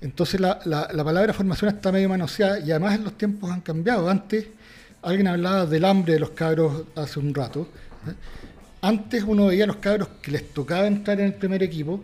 [0.01, 4.09] Entonces la, la- la palabra formación está medio manoseada y además los tiempos han cambiado.
[4.09, 4.47] Antes
[5.03, 7.69] alguien hablaba del hambre de los cabros hace un rato.
[8.09, 8.13] ¿eh?
[8.83, 12.03] Antes uno veía a los cabros que les tocaba entrar en el primer equipo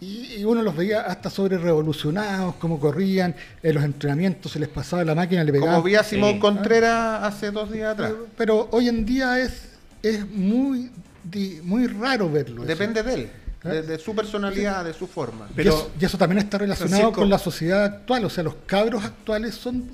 [0.00, 5.04] y, uno los veía hasta sobre revolucionados, cómo corrían, en los entrenamientos se les pasaba
[5.04, 5.74] la máquina, le pegaban.
[5.76, 6.38] Como vi a Simón Sí.
[6.40, 8.10] Contreras hace dos días atrás.
[8.12, 9.68] Pero, pero hoy en día es,
[10.02, 10.90] es muy,
[11.24, 12.62] di- muy raro verlo.
[12.62, 12.68] eso.
[12.68, 13.20] Depende de él,
[13.64, 13.68] ¿Eh?
[13.68, 15.46] de, de su personalidad, de su forma.
[15.50, 18.24] Y Pero- eso, y eso también está relacionado Francisco- con la sociedad actual.
[18.24, 19.84] O sea, los cabros actuales son,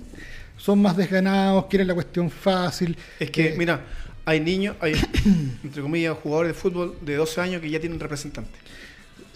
[0.56, 2.96] son más desganados, quieren la cuestión fácil.
[3.20, 3.82] Es que, Eh, mira,
[4.28, 4.92] hay niños, hay,
[5.64, 8.60] entre comillas, jugadores de fútbol de 12 años que ya tienen representantes.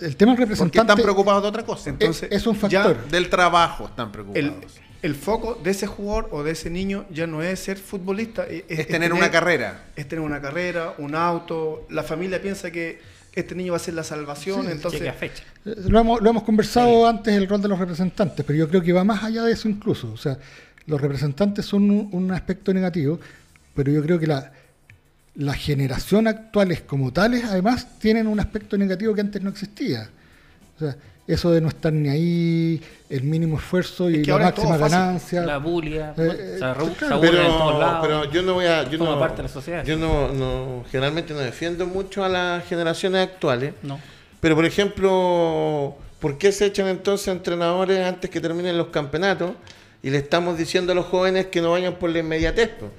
[0.01, 1.89] el tema del Porque están representante preocupados de otra cosa.
[1.89, 3.09] es, Entonces, es un ya factor.
[3.09, 4.81] Del trabajo están preocupados.
[5.01, 8.65] el foco de ese jugador o de ese niño ya no es ser futbolista, es,
[8.69, 9.87] es, tener una carrera.
[9.97, 11.87] Es tener una carrera, un auto.
[11.89, 13.01] La familia piensa que
[13.33, 15.43] este niño va a ser la salvación, Sí, entonces a fecha.
[15.65, 18.93] Lo hemos, lo hemos conversado antes el rol de los representantes, pero yo creo que
[18.93, 20.13] va más allá de eso incluso.
[20.13, 20.37] O sea,
[20.85, 23.19] los representantes son un, un aspecto negativo,
[23.75, 24.53] pero yo creo que la,
[25.35, 30.09] la generación actuales como tales, además, tienen un aspecto negativo que antes no existía.
[30.77, 34.39] O sea, eso de no estar ni ahí, el mínimo esfuerzo y Es que la
[34.39, 35.43] máxima ganancia.
[35.43, 37.21] La bulia, Eh, eh, se, arru- claro.
[37.21, 37.99] se aburren en todos Pero, lados.
[38.07, 38.91] pero yo no voy a.
[38.91, 39.85] Yo no, parte de la sociedad.
[39.85, 43.73] Yo no, no- generalmente no defiendo mucho a las generaciones actuales.
[43.83, 43.99] No.
[44.41, 49.53] Pero, por ejemplo, ¿por qué se echan entonces entrenadores antes que terminen los campeonatos
[50.03, 52.69] y le estamos diciendo a los jóvenes que no vayan por la inmediatez?
[52.71, 52.91] po?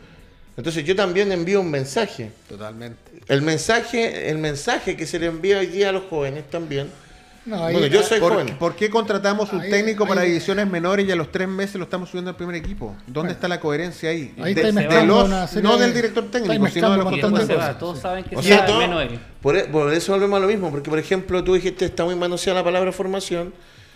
[0.56, 2.32] Entonces yo también envío un mensaje.
[2.48, 2.98] Totalmente.
[3.28, 6.90] El mensaje, el mensaje que se le envía hoy día a los jóvenes también.
[7.46, 8.56] No, ahí- Bueno, yo soy ¿Por, joven.
[8.58, 11.84] por qué contratamos un Ahí- técnico para divisiones menores y a los tres meses lo
[11.84, 12.96] estamos subiendo al primer equipo?
[13.06, 13.32] ¿Dónde Bueno.
[13.32, 14.34] está la coherencia ahí?
[14.42, 15.30] Ahí de, de los-
[15.62, 18.48] no de- del director técnico, sino de los va, cosas, todos saben que O se
[18.48, 19.20] sea, todo- menos él.
[19.42, 22.16] por, e- por eso volvemos a lo mismo, porque por ejemplo tú dijiste está muy
[22.16, 23.54] manoseada la palabra formación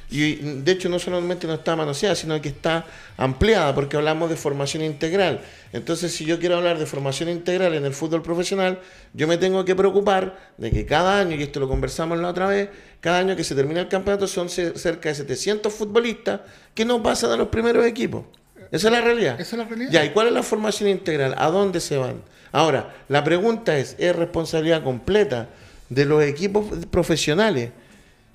[0.09, 2.85] y de hecho no solamente no está manoseada, sino que está
[3.17, 5.41] ampliada porque hablamos de formación integral.
[5.73, 8.79] Entonces si yo quiero hablar de formación integral en el fútbol profesional,
[9.13, 12.47] yo me tengo que preocupar de que cada año, y esto lo conversamos la otra
[12.47, 12.69] vez,
[13.01, 16.39] cada año que se termina el campeonato son ce- cerca de 700 futbolistas
[16.73, 18.23] que no pasan a los primeros equipos.
[18.71, 19.39] Esa es la realidad.
[19.39, 19.91] Esa es la realidad.
[19.91, 21.35] Ya, ¿y cuál es la formación integral?
[21.37, 22.21] ¿A dónde se van?
[22.53, 25.49] Ahora, la pregunta es, ¿es responsabilidad completa
[25.89, 27.71] de los equipos profesionales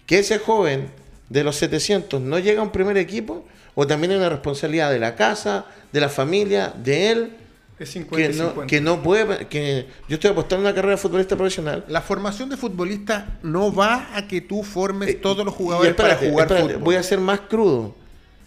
[0.07, 0.89] que ese joven
[1.33, 3.45] de los 700 no llega a un primer equipo?
[3.75, 7.37] ¿O también es una responsabilidad de la casa, de la familia, de él?
[7.79, 8.67] es Que 50 y no, 50.
[8.67, 11.85] que no puede, que yo estoy apostando a una carrera de futbolista profesional.
[11.89, 16.17] La formación de futbolista no va a que tú formes Eh, todos los jugadores espérate,
[16.17, 16.85] para jugar espérate, fútbol.
[16.85, 17.95] Voy a ser más crudo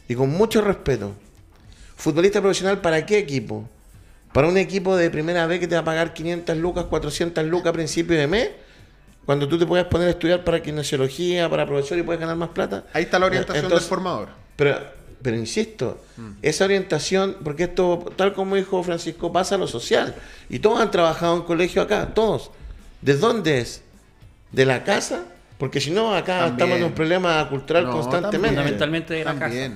[0.07, 1.13] y con mucho respeto.
[1.95, 3.67] Futbolista profesional, ¿para qué equipo?
[4.31, 7.69] ¿Para un equipo de primera vez que te va a pagar 500 lucas, 400 lucas
[7.69, 8.49] a principio de mes?
[9.25, 12.49] Cuando tú te puedes poner a estudiar para kinesiología, para profesor y puedes ganar más
[12.49, 12.83] plata.
[12.93, 14.29] Ahí está la orientación Entonces, del formador.
[14.55, 14.79] Pero,
[15.21, 16.29] pero insisto, Mm.
[16.43, 20.13] esa orientación, porque esto, tal como dijo Francisco, pasa a lo social.
[20.49, 22.51] Y todos han trabajado en colegio acá, todos.
[23.01, 23.81] ¿De dónde es?
[24.51, 25.23] de la casa,
[25.57, 26.53] porque si no, acá También.
[26.53, 28.55] estamos en un problema cultural No, constantemente.
[28.55, 29.69] Fundamentalmente de la casa.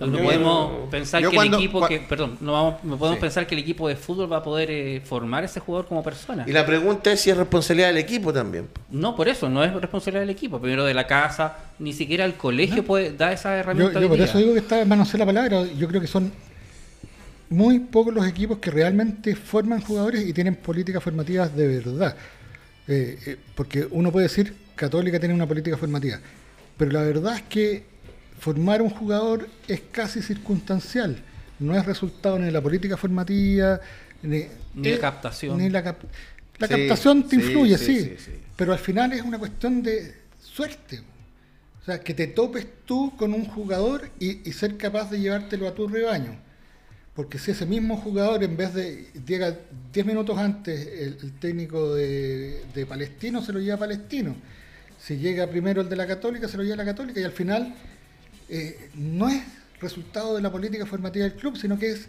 [0.00, 2.96] No Yo- podemos pensar yo que cuando- el equipo cua- que, perdón, no vamos, no
[2.96, 3.20] podemos Sí.
[3.20, 6.02] pensar que el equipo de fútbol va a poder eh, formar a ese jugador como
[6.02, 6.44] persona.
[6.46, 8.66] Y la pregunta es si es responsabilidad del equipo también.
[8.90, 12.34] No, por eso, no es responsabilidad del equipo, primero de la casa, ni siquiera el
[12.34, 13.92] colegio puede dar esa Yo, herramienta.
[13.94, 14.26] yo hoy por día.
[14.26, 15.64] eso digo que está en manos de la palabra.
[15.78, 16.32] Yo creo que son
[17.48, 22.16] muy pocos los equipos que realmente forman jugadores y tienen políticas formativas de verdad.
[22.86, 26.18] Eh, eh, porque uno puede decir, Católica tiene una política formativa,
[26.76, 27.89] pero la verdad es que
[28.40, 31.24] formar un jugador es casi circunstancial.
[31.60, 33.80] No es resultado ni de la política formativa,
[34.22, 35.58] ni, Ni de eh, captación.
[35.58, 36.04] ni la, cap-
[36.58, 38.32] la Sí, captación te sí, influye, sí, sí, sí, sí.
[38.56, 41.02] pero al final es una cuestión de suerte.
[41.82, 45.68] O sea, que te topes tú con un jugador y, y ser capaz de llevártelo
[45.68, 46.38] a tu rebaño.
[47.14, 49.58] Porque si ese mismo jugador, en vez de llega
[49.92, 54.36] 10 minutos antes, el, el técnico de, de Palestino se lo lleva a Palestino.
[54.98, 57.20] Si llega primero el de la Católica, se lo lleva a la Católica.
[57.20, 57.74] Y al final
[58.50, 59.42] eh, no es
[59.80, 62.08] resultado de la política formativa del club, sino que es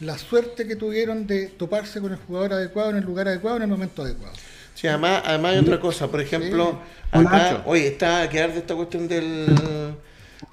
[0.00, 3.62] la suerte que tuvieron de toparse con el jugador adecuado en el lugar adecuado en
[3.64, 4.34] el momento adecuado.
[4.74, 6.08] Sí, además, además hay otra cosa.
[6.08, 6.80] Por ejemplo,
[7.12, 7.28] Hola.
[7.28, 9.46] acá, oye, está a quedar de esta cuestión del,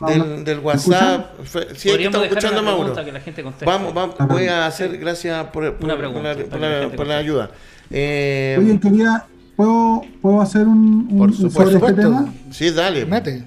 [0.08, 1.32] del, del WhatsApp.
[1.76, 2.94] Sí, estamos escuchando Mauro.
[3.04, 3.44] que la gente.
[3.66, 6.80] Vamos, vamos, voy a hacer, gracias por, por- Una por pregunta, la, por la la-
[6.82, 7.32] gente por la conteste.
[7.32, 7.52] ayuda.
[7.90, 9.26] Eh, Oye, quería,
[9.56, 11.60] ¿puedo, ¿puedo hacer un, un- Por un supuesto.
[11.64, 12.12] sobre este Por supuesto.
[12.26, 12.34] tema?
[12.52, 13.06] sí, dale.
[13.06, 13.44] Mete.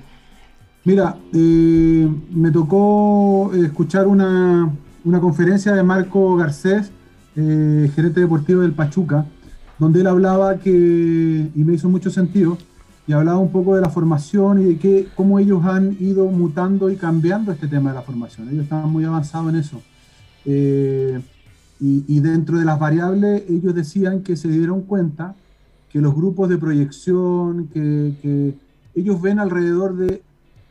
[0.85, 4.69] Mira, eh, me tocó escuchar una,
[5.05, 6.91] una conferencia de Marco Garcés,
[7.37, 9.25] eh, gerente deportivo del Pachuca,
[9.79, 12.59] donde él hablaba que, y me hizo mucho sentido,
[13.07, 16.91] y hablaba un poco de la formación y de que, cómo ellos han ido mutando
[16.91, 18.49] y cambiando este tema de la formación.
[18.49, 19.81] Ellos estaban muy avanzados en eso.
[20.45, 21.21] Eh,
[21.81, 25.35] y, dentro de las variables, ellos decían que se dieron cuenta
[25.91, 28.55] que los grupos de proyección, que
[28.95, 30.23] ellos ven alrededor de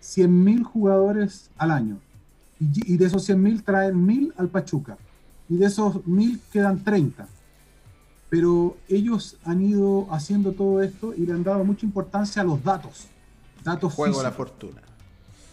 [0.02, 1.98] 100.000 jugadores al año.
[2.60, 4.98] Y, y de esos 100.000 traen 1.000 al Pachuca.
[5.50, 7.28] Y de esos 1.000 quedan 30.
[8.30, 12.64] Pero ellos han ido haciendo todo esto y le han dado mucha importancia a los
[12.64, 13.08] datos.
[13.64, 14.82] Datos Juego de la físicos fortuna.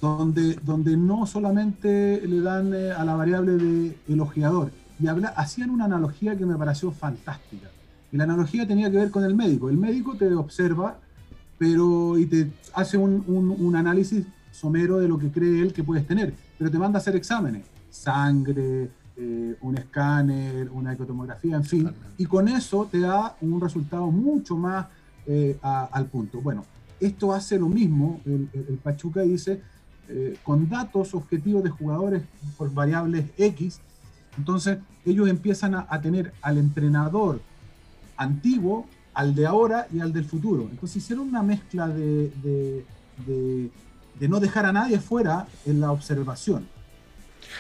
[0.01, 4.71] donde, donde no solamente le dan eh, a la variable de elogiador.
[5.01, 7.69] Y habla, hacían una analogía que me pareció fantástica.
[8.13, 9.69] Y la analogía tenía que ver con el médico.
[9.69, 10.99] El médico te observa,
[11.59, 14.25] pero y te hace un, un- un análisis
[14.59, 17.65] somero de lo que cree él que puedes tener, pero te manda a hacer exámenes,
[17.91, 24.07] sangre, eh, un escáner, una ecotomografía, en fin, y con eso te da un resultado
[24.11, 24.87] mucho más
[25.31, 26.41] eh, a- al punto.
[26.41, 26.65] Bueno,
[27.01, 29.61] esto hace lo mismo, el, el- el Pachuca dice,
[30.09, 32.23] eh, con datos objetivos de jugadores
[32.57, 33.81] por variables X,
[34.39, 37.41] entonces ellos empiezan a, a tener al entrenador
[38.17, 40.63] antiguo, al de ahora y al del futuro.
[40.71, 42.85] Entonces hicieron una mezcla de, de-
[43.27, 43.71] de-
[44.19, 46.67] de no dejar a nadie fuera en la observación,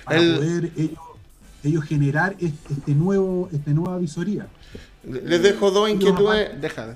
[0.04, 0.98] para El- poder ellos,
[1.64, 4.46] ellos generar este, este nuevo, esta nueva visoría.
[5.04, 6.60] Les dejo dos inquietudes.
[6.60, 6.94] Deja.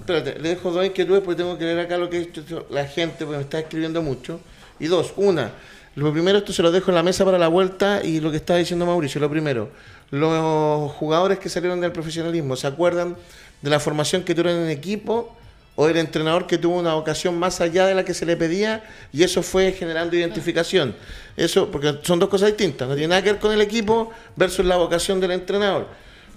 [0.00, 2.84] Espérate, le dejo dos inquietudes porque tengo que leer acá lo que ha dicho la
[2.86, 4.40] gente, porque me está escribiendo mucho.
[4.78, 5.50] Y dos, una,
[5.96, 8.36] lo primero, esto se lo dejo en la mesa para la vuelta y lo que
[8.36, 9.70] está diciendo Mauricio, lo primero,
[10.10, 13.16] los jugadores que salieron del profesionalismo, ¿se acuerdan
[13.62, 15.36] de la formación que tuvieron en equipo
[15.80, 18.84] o del entrenador que tuvo una vocación más allá de la que se le pedía
[19.12, 20.94] y eso fue generando identificación?
[21.36, 24.66] Eso, porque son dos cosas distintas, no tiene nada que ver con el equipo versus
[24.66, 25.86] la vocación del entrenador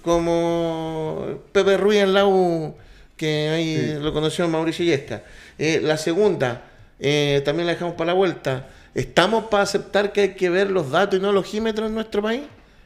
[0.04, 2.76] como Pepe Ruiz en la U,
[3.18, 5.24] que ahí lo conoció Mauricio Yesca.
[5.58, 6.64] Eh, la segunda,
[7.00, 8.68] eh, también la dejamos para la vuelta.
[8.94, 12.22] ¿Estamos para aceptar que hay que ver los datos y no los logímetros en nuestro
[12.22, 12.44] país?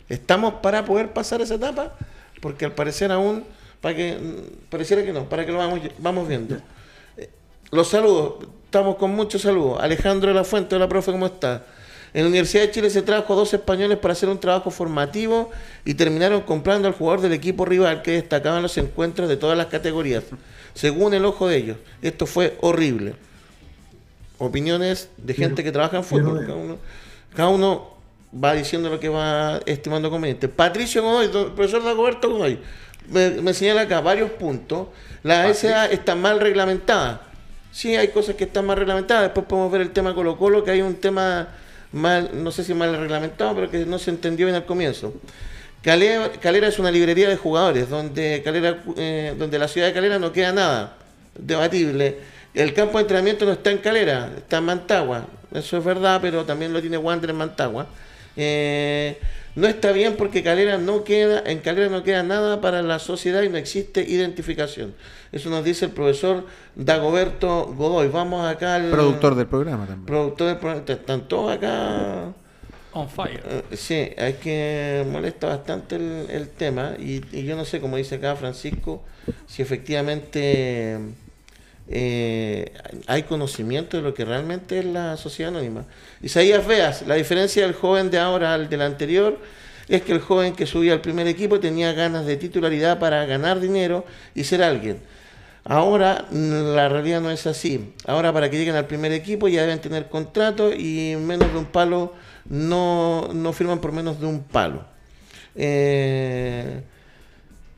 [0.07, 1.95] ¿Estamos para poder pasar esa etapa?
[2.39, 3.43] Porque al parecer aún,
[3.87, 6.57] para que, mm, pareciera que no, para que lo vamos, vamos viendo.
[7.15, 7.29] Eh,
[7.71, 8.33] Los saludos,
[8.65, 9.79] estamos con muchos saludos.
[9.81, 11.63] Alejandro de la Fuente, hola profe, ¿cómo está?
[12.13, 15.51] En la Universidad de Chile se trajo a dos españoles para hacer un trabajo formativo
[15.85, 19.57] y terminaron comprando al jugador del equipo rival que destacaba en los encuentros de todas
[19.57, 20.25] las categorías,
[20.73, 21.77] según el ojo de ellos.
[22.01, 23.13] Esto fue horrible.
[24.37, 26.39] Opiniones de gente que trabaja en fútbol.
[26.39, 26.77] pero- Cada uno,
[27.35, 27.96] cada uno
[28.33, 30.47] va diciendo lo que va estimando conveniente.
[30.47, 32.59] Patricio Godoy, do- profesor Dagoberto Godoy,
[33.09, 34.87] me, me señala acá varios puntos.
[35.23, 37.21] La SA está mal reglamentada.
[37.71, 39.23] Sí, hay cosas que están mal reglamentadas.
[39.23, 41.47] Después podemos ver el tema Colo Colo, que hay un tema
[41.91, 45.13] mal, no sé si mal reglamentado, pero que no se entendió bien al comienzo.
[45.81, 50.19] Calera, Calera es una librería de jugadores, donde, Calera, eh, donde la ciudad de Calera
[50.19, 50.97] no queda nada
[51.37, 52.17] debatible.
[52.53, 55.25] El campo de entrenamiento no está en Calera, está en Mantagua.
[55.53, 57.87] Eso es verdad, pero también lo tiene Wander en Mantagua.
[58.37, 59.17] Eh,
[59.55, 63.41] no está bien porque Calera no queda, en Calera no queda nada para la sociedad
[63.41, 64.93] y no existe identificación.
[65.31, 68.07] Eso nos dice el profesor Dagoberto Godoy.
[68.07, 70.05] Vamos acá al Productor del programa también.
[70.05, 70.83] productor del programa.
[70.87, 72.33] Están todos acá.
[72.93, 73.41] On fire.
[73.45, 77.97] Eh, sí, hay que molesta bastante el, el tema y, y yo no sé, como
[77.97, 79.03] dice acá Francisco,
[79.47, 80.97] si efectivamente
[81.89, 82.73] eh,
[83.07, 85.85] hay conocimiento de lo que realmente es la sociedad anónima.
[86.21, 89.39] Isaías Veas, la diferencia del joven de ahora al del anterior
[89.87, 93.59] es que el joven que subía al primer equipo tenía ganas de titularidad para ganar
[93.59, 94.99] dinero y ser alguien.
[95.63, 97.93] Ahora mm, la realidad no es así.
[98.05, 101.65] Ahora para que lleguen al primer equipo ya deben tener contrato y menos de un
[101.65, 102.13] palo
[102.45, 104.85] no, no firman por menos de un palo.
[105.55, 106.81] Eh,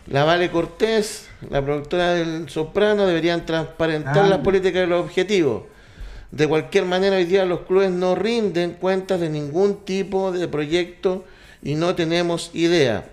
[0.10, 4.28] la Vale Cortés, la productora del Soprano, deberían transparentar Ah.
[4.30, 5.64] las políticas y los objetivos.
[6.32, 11.26] De cualquier manera, hoy día los clubes no rinden cuentas de ningún tipo de proyecto
[11.64, 13.06] y no tenemos idea.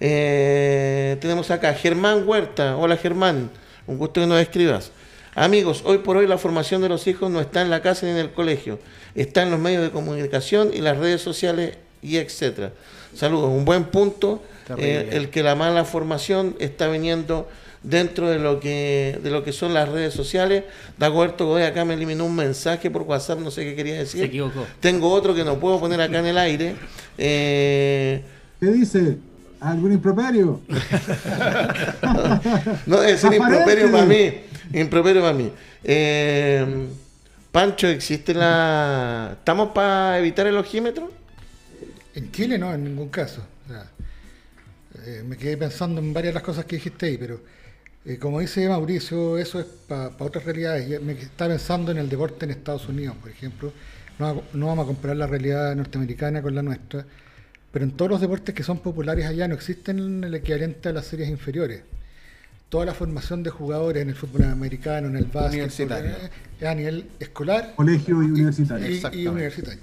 [0.00, 2.76] Eh, tenemos acá Germán Huerta.
[2.76, 3.50] Hola Germán,
[3.86, 4.90] un gusto que nos escribas.
[5.34, 8.12] Amigos, hoy por hoy la formación de los hijos no está en la casa ni
[8.12, 8.78] en el colegio,
[9.14, 12.72] está en los medios de comunicación y las redes sociales y etcétera.
[13.14, 14.42] Saludos, un buen punto.
[14.78, 17.48] Eh, el que la mala formación está viniendo
[17.82, 20.64] dentro de lo que de lo que son las redes sociales.
[20.98, 24.20] Dagoberto Godoy acá me eliminó un mensaje por WhatsApp, no sé qué quería decir.
[24.20, 24.64] Se equivocó.
[24.80, 26.76] Tengo otro que no puedo poner acá en el aire.
[27.18, 28.22] Eh,
[28.60, 29.18] ¿Qué dice?
[29.60, 30.60] ¿Algún improperio?
[32.86, 33.36] no, debe ser Aparente.
[33.36, 34.32] improperio para mí.
[34.72, 35.52] Improperio para mí.
[35.84, 36.86] Eh,
[37.52, 39.34] Pancho, ¿existe la.
[39.38, 41.12] ¿Estamos para evitar el ojímetro?
[42.14, 43.42] En Chile no, en ningún caso.
[43.66, 43.86] O sea,
[45.06, 47.40] eh, me quedé pensando en varias de las cosas que dijiste ahí, pero
[48.04, 51.00] eh, como dice Mauricio, eso es para otras realidades.
[51.02, 53.72] Me está pensando en el deporte en Estados Unidos, por ejemplo.
[54.18, 57.04] No, no vamos a comparar la realidad norteamericana con la nuestra,
[57.72, 61.06] pero en todos los deportes que son populares allá no existen el equivalente a las
[61.06, 61.82] series inferiores.
[62.68, 66.30] Toda la formación de jugadores en el fútbol americano, en el básquet, eh,
[66.60, 68.86] es a nivel escolar Colegio y universitario.
[68.86, 69.28] y- y, Exactamente.
[69.30, 69.80] universitario.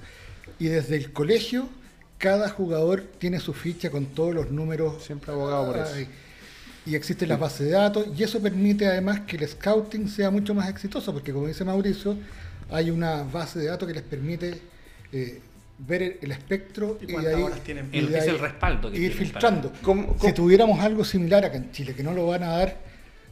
[0.58, 1.68] Y desde el colegio,
[2.20, 5.02] cada jugador tiene su ficha con todos los números.
[5.02, 5.94] Siempre abogado por eso.
[6.86, 10.54] Y existe la base de datos, y eso permite además que el scouting sea mucho
[10.54, 12.16] más exitoso, porque como dice Mauricio,
[12.70, 14.60] hay una base de datos que les permite
[15.12, 15.40] eh,
[15.78, 17.88] ver el, el espectro ¿Y y, de cuántas ahí, tienen?
[17.92, 19.72] y El- de es ahí el respaldo que ir filtrando.
[19.82, 22.76] ¿Cómo- Si tuviéramos algo similar acá en Chile, que no lo van a dar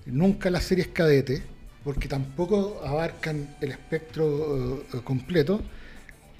[0.06, 1.42] nunca las series cadete,
[1.84, 5.60] porque tampoco abarcan el espectro eh, completo,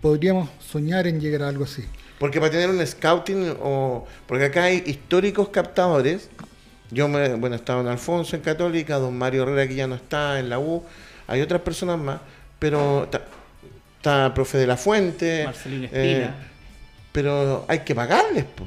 [0.01, 1.85] podríamos soñar en llegar a algo así.
[2.19, 6.29] Porque para tener un scouting, o porque acá hay históricos captadores.
[6.91, 10.39] Yo, me, bueno, estaba en Alfonso en Católica, don Mario Herrera que ya no está
[10.39, 10.83] en la U,
[11.27, 12.21] hay otras personas más,
[12.59, 13.23] pero está,
[13.99, 15.45] está el profe de la Fuente.
[15.45, 16.35] Marcelino eh, Espina.
[17.13, 18.65] pero hay que pagarles, po.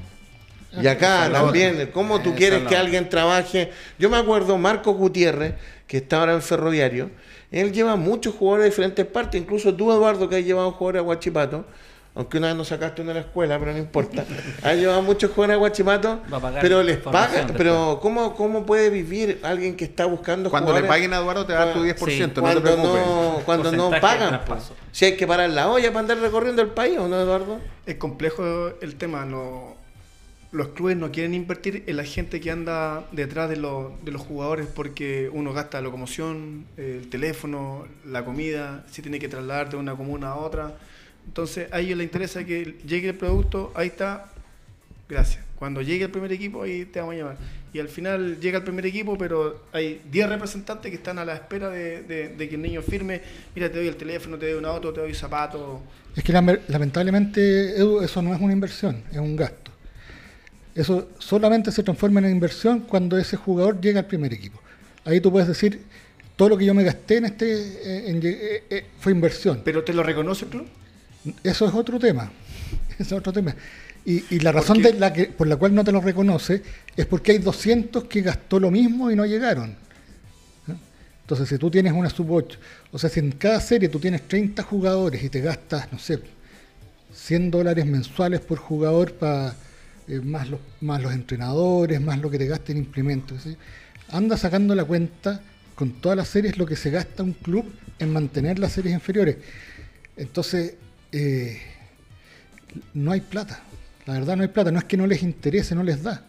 [0.79, 1.89] Y acá también.
[1.93, 3.71] ¿cómo tú Esa quieres que alguien trabaje?
[3.99, 5.55] Yo me acuerdo, Marco Gutiérrez,
[5.87, 7.09] que está ahora en Ferroviario,
[7.51, 11.03] él lleva muchos jugadores de diferentes partes, incluso tú, Eduardo, que has llevado jugadores a
[11.03, 11.65] Guachipato,
[12.13, 14.25] aunque una vez nos sacaste uno de la escuela, pero no importa.
[14.63, 17.57] Has llevado muchos jugadores a Guachipato, Va a pagar pero les formación paga, después.
[17.57, 21.53] pero ¿cómo, ¿cómo puede vivir alguien que está buscando Cuando le paguen a Eduardo te
[21.53, 22.19] va a dar tu 10%, Sí.
[22.19, 23.05] no te cuando preocupes.
[23.05, 24.41] no, cuando no pagan.
[24.45, 24.57] po.
[24.91, 27.59] Si hay que parar la olla para andar recorriendo el país, ¿o no, Eduardo?
[27.85, 29.25] Es complejo el tema.
[29.25, 29.79] no-
[30.53, 34.21] los clubes no quieren invertir en la gente que anda detrás de, los- de los
[34.21, 39.77] jugadores porque uno gasta la locomoción, el teléfono, la comida, si tiene que trasladar de
[39.77, 40.73] una comuna a otra.
[41.27, 44.31] Entonces a ellos les interesa que llegue el producto, ahí está,
[45.09, 45.43] gracias.
[45.57, 47.37] Cuando llegue el primer equipo, ahí te vamos a llamar.
[47.73, 51.35] Y al final llega el primer equipo, pero hay 10 representantes que están a la
[51.35, 53.21] espera de, de- de que el niño firme.
[53.55, 55.79] Mira, te doy el teléfono, te doy un auto, te doy zapatos.
[56.15, 59.71] Es que lame- lamentablemente Edu, eso no es una inversión, es un gasto.
[60.75, 64.59] Eso solamente se transforma en inversión cuando ese jugador llega al primer equipo.
[65.05, 65.81] Ahí tú puedes decir,
[66.35, 69.61] todo lo que yo me gasté en este eh, en eh, eh, fue inversión.
[69.63, 70.67] ¿Pero te lo reconoce el club?
[71.43, 72.31] Eso es otro tema.
[72.99, 73.55] Eso es otro tema.
[74.05, 74.91] Y, y la ¿Por razón qué?
[74.91, 76.63] de la que, por la cual no te lo reconoce
[76.95, 79.71] es porque hay 200 que gastó lo mismo y no llegaron.
[79.71, 80.75] ¿eh?
[81.21, 82.59] Entonces, si tú tienes una sub 8,
[82.91, 86.19] o sea, si en cada serie tú tienes 30 jugadores y te gastas, no sé,
[87.13, 89.53] 100 dólares mensuales por jugador para
[90.23, 93.55] más, los, más los entrenadores, más lo que te gasta en implementos, ¿sí?
[94.09, 95.41] anda sacando la cuenta
[95.75, 97.65] con todas las series lo que se gasta un club
[97.99, 99.37] en mantener las series inferiores.
[100.17, 100.73] Entonces,
[101.11, 101.61] eh,
[102.93, 103.59] no hay plata.
[104.05, 104.71] La verdad no hay plata.
[104.71, 106.23] No es que no les interese, no les da.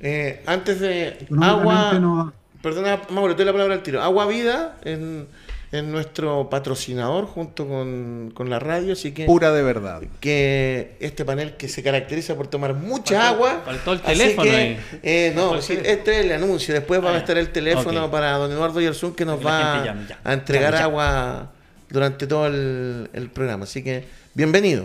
[0.00, 2.32] Eh, antes de agua, no-
[2.62, 4.02] perdona, Mauro, te doy la palabra al tiro.
[4.02, 5.26] Agua Vida en,
[5.72, 10.02] es nuestro patrocinador junto con, con la radio, así que Pura de verdad.
[10.20, 13.62] que este panel que se caracteriza por tomar mucha agua.
[13.64, 14.80] faltó el teléfono que, ahí.
[15.02, 15.88] eh, no, el teléfono.
[15.88, 16.74] este es el anuncio.
[16.74, 19.72] Después va Ah, a estar el teléfono para don Eduardo Yersun que nos Que va
[19.74, 20.18] gente llame, ya.
[20.22, 20.84] a entregar Llame, ya.
[20.84, 21.52] agua
[21.96, 23.64] durante todo el, el programa.
[23.64, 24.84] Así que, bienvenido.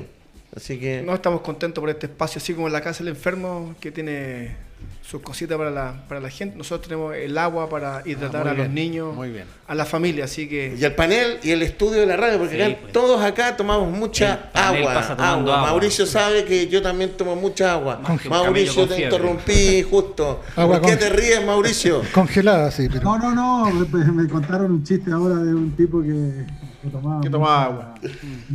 [0.56, 3.76] Así que, No estamos contentos por este espacio, así como en la casa del enfermo,
[3.82, 4.56] que tiene
[5.02, 6.58] sus cositas para la, para la gente.
[6.58, 9.46] Nosotros tenemos el agua para hidratar Ah, muy a los niños, muy bien.
[9.68, 12.56] a la familia, así que y el panel y el estudio de la radio, porque
[12.56, 12.94] Sí, acá- pues.
[12.94, 15.32] todos acá tomamos mucha agua, agua.
[15.32, 15.62] agua.
[15.62, 18.02] Mauricio sabe que yo también tomo mucha agua.
[18.30, 20.42] Mauricio, te interrumpí justo.
[20.56, 22.02] Agua ¿Por qué te ríes, Mauricio?
[22.14, 26.02] Congelada, sí, pero No, no, no, me, me contaron un chiste ahora de un tipo
[26.02, 26.46] que,
[26.82, 27.96] que tomaba, Que tomaba mucha- agua.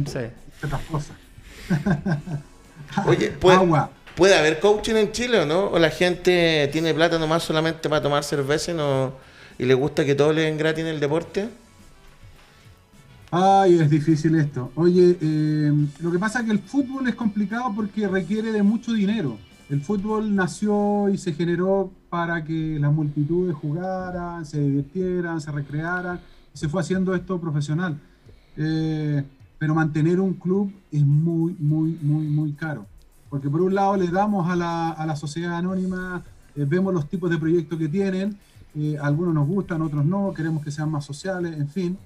[0.07, 0.65] Sí.
[0.65, 1.17] otras cosas.
[3.07, 3.91] Oye, ¿puede, Agua.
[4.15, 5.67] ¿puede haber coaching en Chile o no?
[5.67, 9.13] ¿O la gente tiene plata nomás solamente para tomar cerveza y, no,
[9.59, 11.49] y le gusta que todo le den gratis en el deporte?
[13.31, 14.71] Ay, es difícil esto.
[14.77, 18.93] Oye, eh, lo que pasa es que el fútbol es complicado porque requiere de mucho
[18.93, 19.37] dinero.
[19.69, 26.21] El fútbol nació y se generó para que las multitudes jugaran, se divirtieran, se recrearan,
[26.55, 27.99] y se fue haciendo esto profesional.
[28.57, 29.25] Eh,
[29.59, 32.87] pero mantener un club es muy, muy, muy, muy caro.
[33.31, 36.23] Porque por un lado le damos a la, a la sociedad anónima,
[36.55, 38.37] eh, vemos los tipos de proyectos que tienen,
[38.75, 41.99] eh, algunos nos gustan, otros no, queremos que sean más sociales, en fin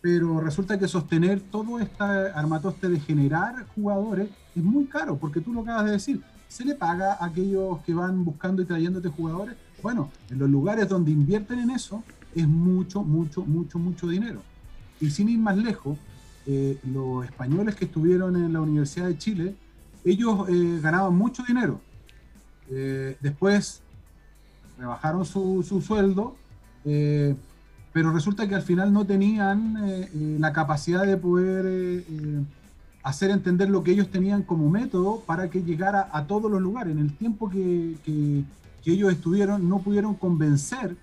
[0.00, 5.52] pero resulta que sostener todo este armatoste de generar jugadores es muy caro, porque tú
[5.52, 9.56] lo acabas de decir, se le paga a aquellos que van buscando y trayéndote jugadores.
[9.82, 12.02] Bueno, en los lugares donde invierten en eso
[12.34, 14.40] es mucho, mucho, mucho, mucho dinero.
[15.00, 15.96] Y sin ir más lejos,
[16.46, 19.54] eh, los españoles que estuvieron en la Universidad de Chile,
[20.04, 21.80] ellos eh, ganaban mucho dinero.
[22.70, 23.82] Eh, después
[24.78, 26.36] rebajaron su, su sueldo,
[27.92, 32.04] pero resulta que al final no tenían la capacidad de poder
[33.02, 36.92] hacer entender lo que ellos tenían como método para que llegara a todos los lugares.
[36.92, 38.44] En el tiempo que, que-
[38.84, 40.96] que ellos estuvieron, no pudieron convencer,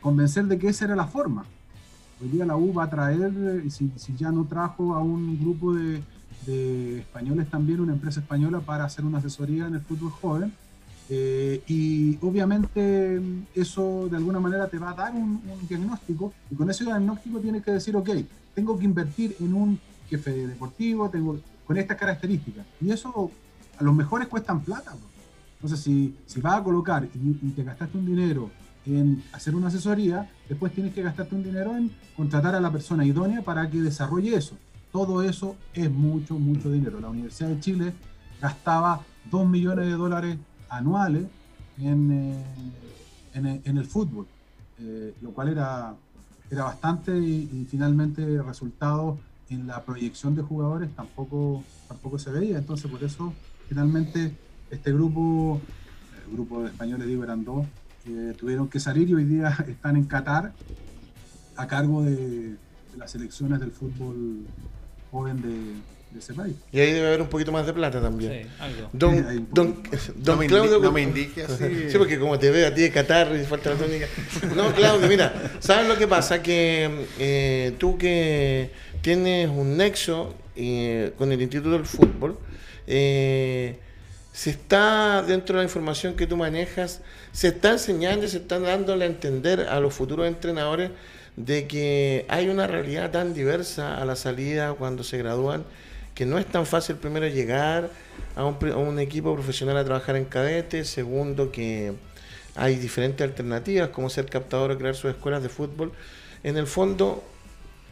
[0.00, 1.44] convencer de que esa era la forma.
[2.22, 5.40] Hoy día la U va a traer, eh, si, si ya no trajo a un
[5.40, 6.02] grupo de,
[6.46, 10.52] de españoles también, una empresa española, para hacer una asesoría en el fútbol joven.
[11.10, 13.20] Eh, y obviamente
[13.56, 17.40] eso de alguna manera te va a dar un, un diagnóstico y con ese diagnóstico
[17.40, 18.08] tienes que decir, ok,
[18.54, 22.64] tengo que invertir en un jefe deportivo, tengo con estas características.
[22.80, 23.32] Y eso
[23.78, 24.92] a los mejores cuestan plata.
[24.92, 25.08] bro.
[25.56, 28.48] Entonces, si, si vas a colocar y, y te gastaste un dinero
[28.86, 33.06] en hacer una asesoría, después tienes que gastarte un dinero en contratar a la persona
[33.06, 34.54] idónea para que desarrolle eso.
[34.92, 37.00] Todo eso es mucho, mucho dinero.
[37.00, 37.92] La Universidad de Chile
[38.38, 39.00] gastaba
[39.30, 40.36] 2 millones de dólares
[40.68, 41.24] anuales
[41.78, 42.44] en, eh,
[43.64, 44.26] en, el- fútbol,
[44.78, 45.94] eh, lo cual era,
[46.50, 52.58] era bastante y, y finalmente resultado en la proyección de jugadores tampoco, tampoco se veía.
[52.58, 53.32] Entonces, por eso,
[53.70, 54.36] finalmente,
[54.70, 55.60] este grupo,
[56.26, 57.64] el grupo de españoles, digo, eran dos,
[58.06, 60.52] eh, tuvieron que salir y hoy día están en Qatar
[61.56, 62.56] a cargo de, de
[62.98, 64.46] las selecciones del fútbol
[65.10, 65.48] joven de,
[66.12, 66.54] de ese país.
[66.72, 68.42] Y ahí debe haber un poquito más de plata también.
[68.42, 68.90] Sí, algo.
[68.92, 69.82] Don, don,
[70.16, 70.78] don no, Claudio.
[70.78, 71.90] no me indique así.
[71.90, 74.06] Sí, porque como te veo a ti de Qatar y falta la tónica.
[74.54, 76.42] No, Claudio, mira, ¿sabes lo que pasa?
[76.42, 82.38] Que eh, tú que tienes un nexo eh, con el Instituto del Fútbol,
[82.86, 83.78] eh,
[84.32, 87.02] se está, dentro de la información que tú manejas,
[87.32, 90.90] se está enseñando y se está dándole a entender a los futuros entrenadores
[91.36, 95.64] de que hay una realidad tan diversa a la salida cuando se gradúan
[96.14, 97.90] que no es tan fácil primero llegar
[98.36, 101.92] a un, equipo profesional a trabajar en cadete, segundo que
[102.54, 105.92] hay diferentes alternativas como ser captador o crear sus escuelas de fútbol.
[106.42, 107.24] En el fondo,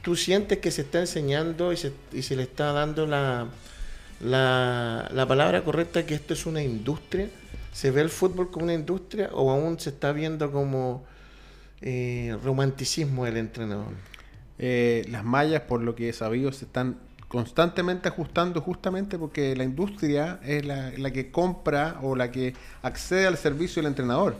[0.02, 3.46] tú sientes que se está enseñando y se, y se le está dando la,
[4.20, 7.28] la, la palabra correcta que esto es una industria.
[7.72, 11.04] ¿Se ve el fútbol como una industria o aún se está viendo como
[11.80, 13.92] eh, romanticismo del entrenador?
[14.58, 16.96] Eh, las mallas, por lo que he sabido, se están
[17.28, 23.26] constantemente ajustando justamente porque la industria es la, la que compra o la que accede
[23.26, 24.34] al servicio del entrenador.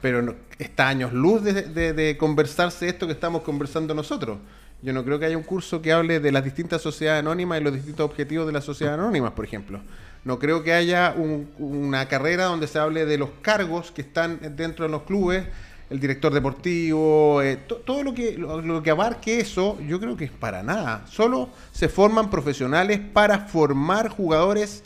[0.00, 4.38] Pero está años luz de, de- de conversarse esto que estamos conversando nosotros.
[4.82, 7.64] Yo no creo que haya un curso que hable de las distintas sociedades anónimas y
[7.64, 9.80] los distintos objetivos de las sociedades anónimas, por ejemplo.
[10.24, 14.38] No creo que haya un- una carrera donde se hable de los cargos que están
[14.56, 15.44] dentro de los clubes,
[15.90, 20.16] el director deportivo, eh, to- todo lo que, lo, lo que abarque eso, yo creo
[20.16, 21.04] que es para nada.
[21.08, 24.84] Solo se forman profesionales para formar jugadores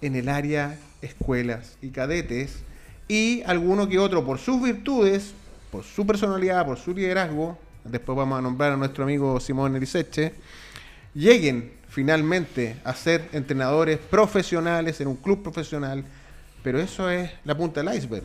[0.00, 2.56] en el área escuelas y cadetes
[3.08, 5.32] y alguno que otro por sus virtudes,
[5.70, 7.58] por su personalidad, por su liderazgo,
[7.90, 10.34] después vamos a nombrar a nuestro amigo Simón Eriseche,
[11.14, 16.04] lleguen finalmente a ser entrenadores profesionales en un club profesional,
[16.62, 18.24] pero eso es la punta del iceberg.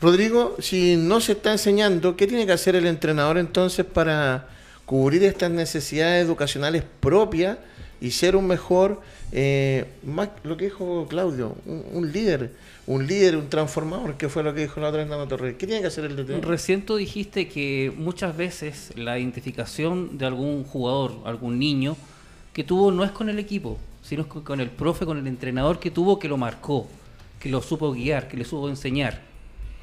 [0.00, 4.48] Rodrigo, si no se está enseñando, ¿qué tiene que hacer el entrenador entonces para
[4.84, 7.58] cubrir estas necesidades educacionales propias
[8.02, 9.00] y ser un mejor,
[9.30, 12.50] eh, más lo que dijo Claudio, un, líder,
[12.88, 15.54] un líder, un transformador, que fue lo que dijo la otra vez Nando Torres?
[15.56, 16.44] ¿Qué tiene que hacer el DT?
[16.44, 21.96] Recién tú dijiste que muchas veces la identificación de algún jugador, algún niño,
[22.52, 25.78] que tuvo no es con el equipo, sino con con el profe, con el entrenador
[25.78, 26.88] que tuvo, que lo marcó,
[27.38, 29.20] que lo supo guiar, que le supo enseñar.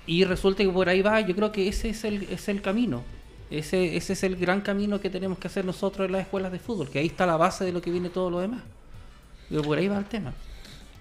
[0.05, 3.01] Y resulta que por ahí va, yo creo que ese es el, es el camino.
[3.51, 6.59] Ese, ese es el gran camino que tenemos que hacer nosotros en las escuelas de
[6.59, 8.61] fútbol, que ahí está la base de lo que viene todo lo demás.
[9.49, 10.33] Pero por ahí va el tema.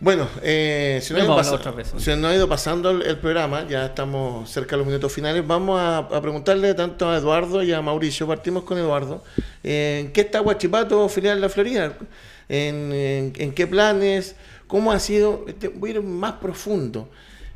[0.01, 4.77] Bueno, eh, se, nos ha ido ha pasando el, el programa, ya estamos cerca de
[4.79, 5.45] los minutos finales.
[5.47, 9.25] Vamos a, a preguntarle tanto a Eduardo y a Mauricio, partimos con Eduardo.
[9.65, 11.93] Eh, ¿En qué está Huachipato, filial de la Florida?
[12.49, 14.37] ¿En, en- en qué planes?
[14.69, 15.45] ¿Cómo ha sido?
[15.49, 17.09] Este, voy a ir más profundo.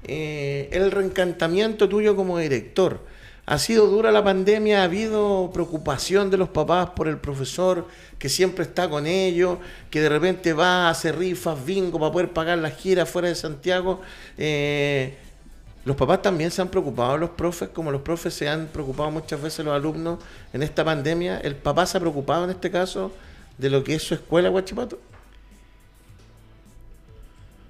[0.04, 3.00] Eh, el reencantamiento tuyo como director.
[3.44, 4.82] ¿Ha sido dura la pandemia?
[4.82, 7.88] ¿Ha habido preocupación de los papás por el profesor
[8.18, 9.58] que siempre está con ellos,
[9.90, 13.34] que de repente va a hacer rifas, bingo para poder pagar las giras fuera de
[13.34, 14.00] Santiago?
[14.38, 15.16] Eh,
[15.84, 19.42] los papás también se han preocupado, los profes, como los profes se han preocupado muchas
[19.42, 20.20] veces los alumnos
[20.52, 21.40] en esta pandemia.
[21.40, 23.12] ¿El papá se ha preocupado en este caso
[23.58, 25.00] de lo que es su escuela, Guachipato?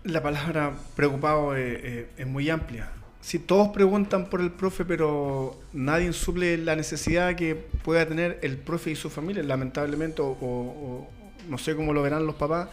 [0.05, 2.91] La palabra preocupado eh, eh, es muy amplia.
[3.23, 8.57] Si todos preguntan por el profe, pero nadie suple la necesidad que pueda tener el
[8.57, 11.07] profe y su familia, lamentablemente, o,
[11.49, 12.69] no sé cómo lo verán los papás,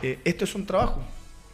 [0.00, 1.02] eh, esto es un trabajo.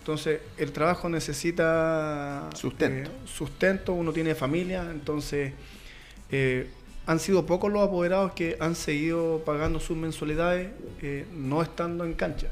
[0.01, 3.11] Entonces, el trabajo necesita Sustento.
[3.11, 5.55] eh, sustento, uno tiene familia, entonces
[6.31, 6.69] eh,
[7.07, 10.69] han sido pocos los apoderados que han seguido pagando sus mensualidades
[11.35, 12.49] no estando en cancha.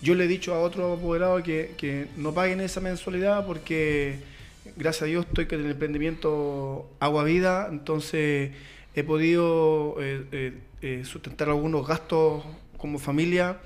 [0.00, 4.33] Yo le he dicho a otros apoderados que, que no paguen esa mensualidad porque
[4.76, 8.52] gracias a Dios estoy con el emprendimiento Agua Vida, entonces
[8.94, 10.52] he podido eh, eh,
[10.82, 12.44] eh, sustentar algunos gastos
[12.78, 13.58] como familia,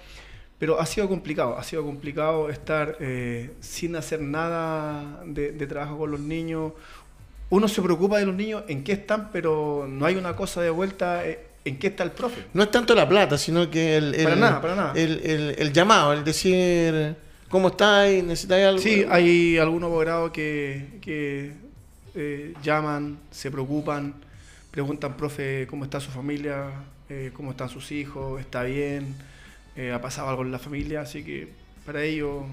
[0.59, 5.98] pero ha sido complicado, ha sido complicado estar eh, sin hacer nada de, de trabajo
[5.98, 6.72] con los niños.
[7.50, 10.70] Uno se preocupa de los niños, en qué están, pero no hay una cosa de
[10.70, 11.22] vuelta,
[11.64, 12.44] en qué está el profe.
[12.52, 14.92] No es tanto la plata, sino que el, el- Para nada, para nada.
[14.94, 17.14] el- el- el llamado, el decir,
[17.49, 18.22] ¿cómo estáis?
[18.24, 18.80] ¿Necesitáis algo?
[18.80, 21.53] Sí, hay algunos apoderados que, que
[22.14, 24.14] eh, llaman, se preocupan,
[24.70, 26.66] preguntan, profe, ¿cómo está su familia?
[27.09, 28.40] Eh, ¿Cómo están sus hijos?
[28.40, 29.14] ¿Está bien?
[29.76, 31.03] Eh, ¿Ha pasado algo en la familia?
[31.03, 31.49] Así que
[31.86, 32.44] para ellos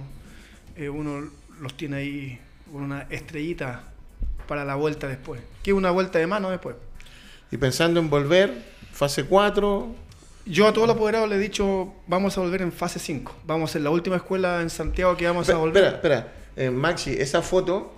[0.77, 1.29] uno
[1.61, 2.39] los tiene ahí
[2.71, 3.83] con una estrellita
[4.47, 5.41] para la vuelta después.
[5.63, 6.75] Que es una vuelta de mano después.
[7.51, 8.53] Y pensando en volver,
[8.91, 9.95] fase 4,
[10.45, 13.35] Yo a todos los apoderados les he dicho, vamos a volver en fase 5.
[13.45, 15.83] Vamos a ser la última escuela en Santiago que vamos a volver.
[15.83, 16.33] espera, espera.
[16.55, 17.91] Eh, Maxi, esa foto,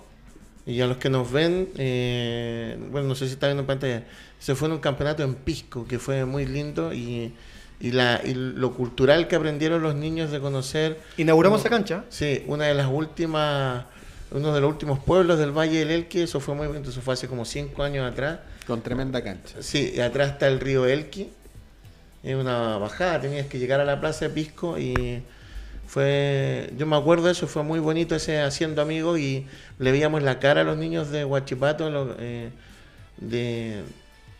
[0.64, 4.04] y a los que nos ven, eh, bueno, no sé si está viendo en pantalla,
[4.38, 7.34] se fue en un campeonato en Pisco, que fue muy lindo, y,
[7.80, 10.98] y, la, y lo cultural que aprendieron los niños de conocer.
[11.18, 12.04] Inauguramos esa cancha.
[12.08, 13.84] Sí, una de las últimas,
[14.30, 17.12] uno de los últimos pueblos del Valle del Elqui, eso fue muy bonito, eso fue
[17.12, 18.40] hace como cinco años atrás.
[18.66, 19.56] Con tremenda cancha.
[19.60, 21.30] Sí, y atrás está el río Elqui.
[22.22, 25.22] Es una bajada, tenías que llegar a la plaza de Pisco y
[25.86, 29.46] fue, yo me acuerdo de eso, fue muy bonito ese haciendo amigos y
[29.78, 32.50] le veíamos la cara a los niños de Huachipato lo- eh,
[33.18, 33.84] de,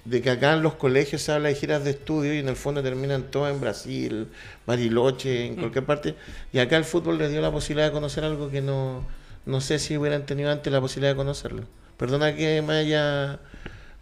[0.05, 2.57] de que acá en los colegios se habla de giras de estudio y en el
[2.57, 4.29] fondo terminan todos en Brasil,
[4.67, 6.17] Bariloche, en cualquier parte.
[6.53, 9.07] Y acá el fútbol les dio la posibilidad de conocer algo que no,
[9.47, 11.65] no sé si hubieran tenido antes la posibilidad de conocerlo.
[11.97, 13.41] Perdona que me haya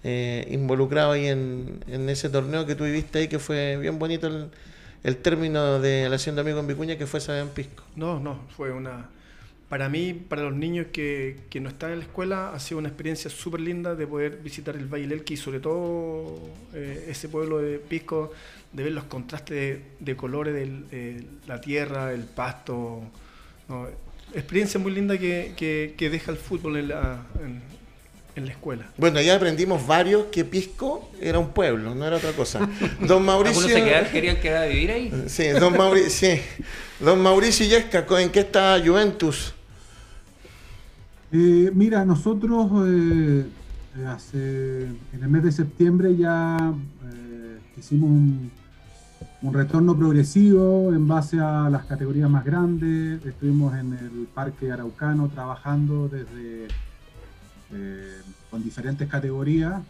[0.08, 4.28] eh, involucrado ahí en, ese torneo que tú viviste ahí, que fue bien bonito
[5.02, 7.82] el, término de la Hacienda Amigo en Vicuña, que fue Sabián Pisco.
[7.96, 9.10] No, no, fue una...
[9.68, 13.28] Para mí, para los niños que, no están en la escuela, ha sido una experiencia
[13.28, 16.38] súper linda de poder visitar el Valle del Elqui y sobre todo
[16.72, 18.30] eh, ese pueblo de Pisco,
[18.72, 23.02] de ver los contrastes de, colores de la tierra, el pasto.
[24.32, 27.26] experiencia muy linda que, deja el fútbol en la,
[28.36, 28.86] en la escuela.
[28.98, 32.68] Bueno, ya aprendimos varios que Pisco era un pueblo, no era otra cosa.
[33.00, 33.62] Don Mauricio.
[33.62, 35.24] Algunos se quedaron, querían quedar a vivir ahí.
[35.26, 36.42] Sí, don Mauricio, sí.
[37.00, 39.54] Don Mauricio Yesca, ¿en qué está Juventus?
[41.32, 43.46] Eh, mira, nosotros eh,
[43.98, 46.56] eh, hace, en el mes de septiembre ya
[47.04, 48.50] eh, hicimos un,
[49.42, 53.24] un retorno progresivo en base a las categorías más grandes.
[53.24, 56.68] Estuvimos en el Parque Araucano trabajando desde
[57.72, 59.82] eh, con diferentes categorías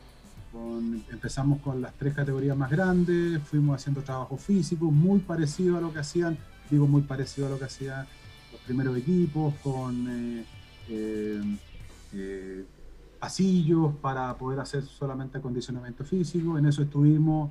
[1.11, 5.93] empezamos con las tres categorías más grandes, fuimos haciendo trabajo físico, muy parecido a lo
[5.93, 6.37] que hacían,
[6.71, 8.07] digo muy parecido a lo que hacían
[8.53, 10.45] los primeros equipos, con eh,
[12.13, 12.65] eh,
[13.19, 16.59] pasillos para poder hacer solamente acondicionamiento físico.
[16.59, 17.51] En eso estuvimos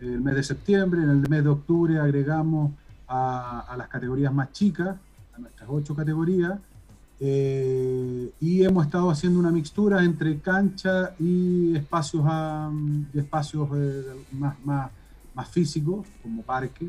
[0.00, 2.72] el mes de septiembre, en el mes de octubre agregamos
[3.08, 4.96] a las categorías más chicas,
[5.34, 6.58] a nuestras ocho categorías,
[7.20, 12.24] eh, y hemos estado haciendo una mixtura entre cancha y espacios,
[13.12, 14.02] y espacios eh,
[14.32, 14.90] más, más,
[15.34, 16.88] más físicos, como parque.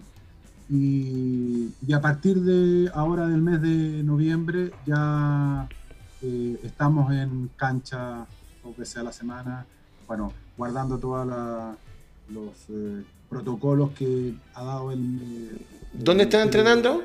[0.70, 5.68] Y, y a partir de ahora del mes de noviembre ya
[6.22, 8.26] eh, estamos en cancha
[8.64, 9.66] dos veces a la semana,
[10.08, 11.26] bueno, guardando todos
[12.30, 15.00] los eh, protocolos que ha dado el...
[15.22, 17.02] eh, ¿Dónde están entrenando?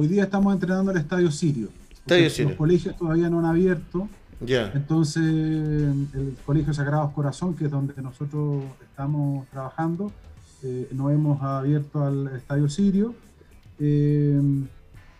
[0.00, 1.70] Hoy día estamos entrenando en el Estadio Sirio.
[1.90, 2.50] Estadio Sirio.
[2.50, 4.08] Los colegios todavía no han abierto.
[4.40, 4.70] Ya.
[4.72, 10.12] Entonces, el Colegio Sagrados Corazón, que es donde nosotros estamos trabajando,
[10.62, 13.12] eh, nos hemos abierto al Estadio Sirio.
[13.80, 14.40] Eh,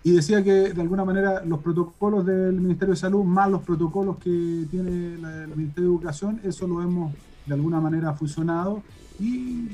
[0.05, 4.19] y decía que de alguna manera los protocolos del Ministerio de Salud, más los protocolos
[4.19, 7.13] que tiene la- el Ministerio de Educación, eso lo hemos
[7.47, 8.83] de alguna manera fusionado
[9.19, 9.67] y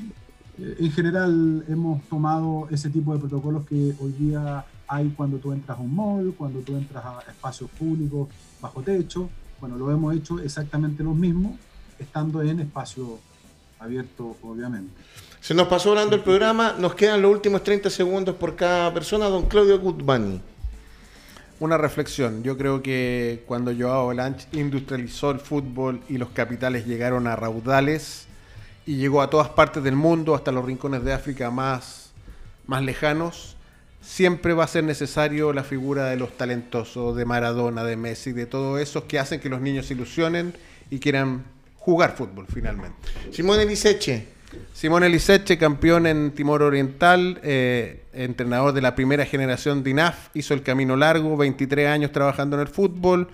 [0.57, 5.51] eh, en general hemos tomado ese tipo de protocolos que hoy día hay cuando tú
[5.51, 8.29] entras a un mall, cuando tú entras a espacios públicos
[8.61, 9.29] bajo techo.
[9.59, 11.57] Bueno, lo hemos hecho exactamente lo mismo,
[11.97, 13.19] estando en espacio
[13.79, 14.93] abierto, obviamente.
[15.39, 19.25] Se nos pasó hablando el programa, nos quedan los últimos 30 segundos por cada persona,
[19.25, 20.41] don Claudio Gutmani.
[21.59, 22.43] Una reflexión.
[22.43, 28.27] Yo creo que cuando Joao Lanch industrializó el fútbol y los capitales llegaron a raudales
[28.85, 32.11] y llegó a todas partes del mundo, hasta los rincones de África más,
[32.67, 33.54] más lejanos,
[34.05, 38.45] siempre va a ser necesario la figura de los talentosos, de Maradona, de Messi, de
[38.45, 40.53] todos esos que hacen que los niños se ilusionen
[40.89, 41.43] y quieran
[41.75, 42.97] jugar fútbol finalmente.
[43.31, 44.27] Simone Liceche,
[44.73, 50.53] Simone Liceche, campeón en Timor Oriental, eh, entrenador de la primera generación de INAF, hizo
[50.53, 53.27] el camino largo, 23 años trabajando en el fútbol,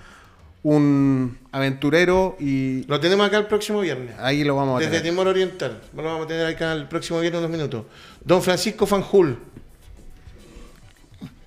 [0.64, 4.16] un aventurero y lo tenemos acá el próximo viernes.
[4.20, 5.12] ahí lo vamos a Desde tener.
[5.12, 5.82] Timor Oriental.
[5.96, 7.86] Lo vamos a tener acá el próximo viernes unos minutos.
[8.24, 9.38] Don Francisco Fanjul.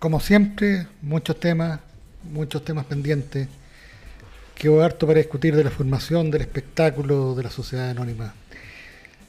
[0.04, 1.80] Como siempre, muchos temas,
[2.30, 3.48] muchos temas pendientes.
[4.54, 8.34] Quedó harto para discutir de la formación, del espectáculo, de la sociedad anónima.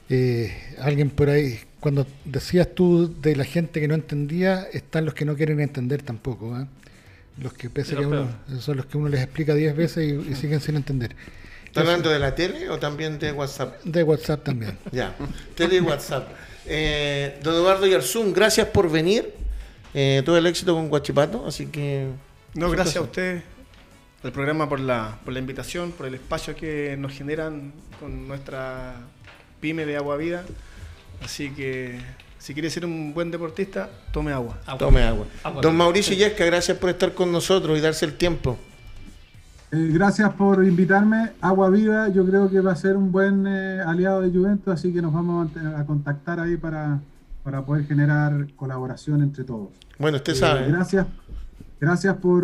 [0.09, 5.13] Eh, alguien por ahí, cuando decías tú de la gente que no entendía, están los
[5.13, 6.59] que no quieren entender tampoco.
[6.59, 6.65] ¿eh?
[7.37, 8.27] Los que pese que uno,
[8.59, 11.15] son los que uno les explica 10 veces y, y siguen sin entender.
[11.67, 13.81] ¿Está hablando de la tele o también de WhatsApp?
[13.85, 14.77] De WhatsApp también.
[14.91, 15.15] Ya,
[15.55, 16.27] tele y WhatsApp.
[16.65, 19.44] Eh, don Eduardo Yarzún, gracias por venir.
[19.97, 22.09] Eh, todo el éxito con Guachipato, así que...
[22.53, 23.41] No, gracias a usted,
[24.23, 28.95] al programa, por la, por la invitación, por el espacio que nos generan con nuestra
[29.61, 30.43] pyme de Agua Vida.
[31.23, 31.97] Así que
[32.39, 34.57] si quiere ser un buen deportista, tome agua.
[34.65, 34.79] Agua.
[34.79, 35.27] Tome agua.
[35.45, 35.61] Agua.
[35.61, 38.57] Don Mauricio Yesca, gracias por estar con nosotros y darse el tiempo.
[39.71, 41.31] Eh, gracias por invitarme.
[41.39, 44.91] Agua Viva, yo creo que va a ser un buen eh, aliado de Juventus, así
[44.91, 46.99] que nos vamos a, a contactar ahí para,
[47.45, 49.69] para poder generar colaboración entre todos.
[49.99, 50.67] Bueno, usted Eh, sabe.
[50.67, 51.05] gracias,
[51.79, 52.43] gracias por,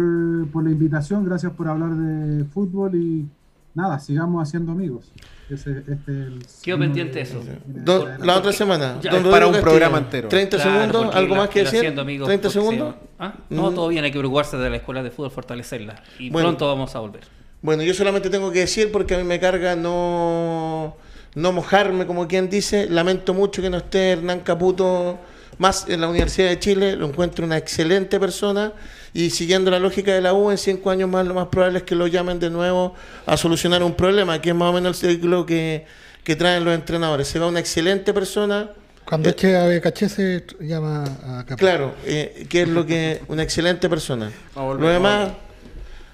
[0.53, 3.25] por la invitación, gracias por hablar de fútbol y
[3.73, 5.11] nada, sigamos haciendo amigos.
[5.49, 7.41] Ese- este es el- Quedo pendiente de de- eso.
[7.65, 8.99] Don- la otra semana.
[9.01, 10.29] Ya, Don para Rodrigo un Castillo, programa entero.
[10.29, 11.79] 30 Claro, segundos, ¿algo la- más que decir?
[11.79, 12.61] Haciendo Amigos 30 boxeo.
[12.61, 12.95] segundos.
[13.17, 13.33] ¿Ah?
[13.49, 13.75] No, Mm.
[13.75, 15.95] todo bien, hay que preocuparse de la escuela de fútbol, fortalecerla.
[16.19, 16.49] Y Bueno.
[16.49, 17.21] pronto vamos a volver.
[17.63, 20.95] Bueno, yo solamente tengo que decir, porque a mí me carga no,
[21.35, 22.87] no mojarme, como quien dice.
[22.89, 25.17] Lamento mucho que no esté Hernán Caputo
[25.57, 26.95] más en la Universidad de Chile.
[26.95, 28.73] Lo encuentro una excelente persona.
[29.13, 31.83] Y siguiendo la lógica de la U, en cinco años más lo más probable es
[31.83, 35.11] que lo llamen de nuevo a solucionar un problema, que es más o menos el
[35.11, 35.85] ciclo que,
[36.23, 37.27] que traen los entrenadores.
[37.27, 38.71] Se va una excelente persona.
[39.03, 41.57] Cuando Eh, eche a Becaché se llama a Capo.
[41.59, 44.31] Claro, eh, que es lo que una excelente persona.
[44.55, 45.31] Volver, Lo demás,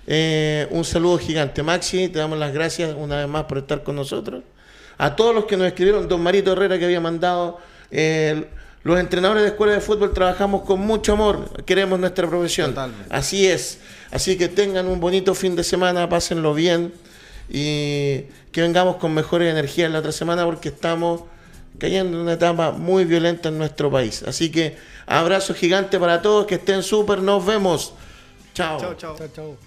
[0.07, 1.61] eh, un saludo gigante.
[1.61, 4.43] Maxi, te damos las gracias una vez más por estar con nosotros.
[4.97, 7.59] A todos los que nos escribieron, don Marito Herrera que había mandado,
[7.91, 8.45] eh,
[8.83, 12.71] los entrenadores de escuela de fútbol trabajamos con mucho amor, queremos nuestra profesión.
[12.71, 13.13] Totalmente.
[13.13, 13.79] Así es.
[14.11, 16.93] Así que tengan un bonito fin de semana, pásenlo bien
[17.49, 21.21] y que vengamos con mejores energías la otra semana porque estamos
[21.77, 24.23] cayendo en una etapa muy violenta en nuestro país.
[24.23, 27.93] Así que abrazo gigante para todos, que estén súper, nos vemos.
[28.53, 28.79] Chao.
[28.79, 29.15] Chao, chao.
[29.17, 29.66] Chao, chao.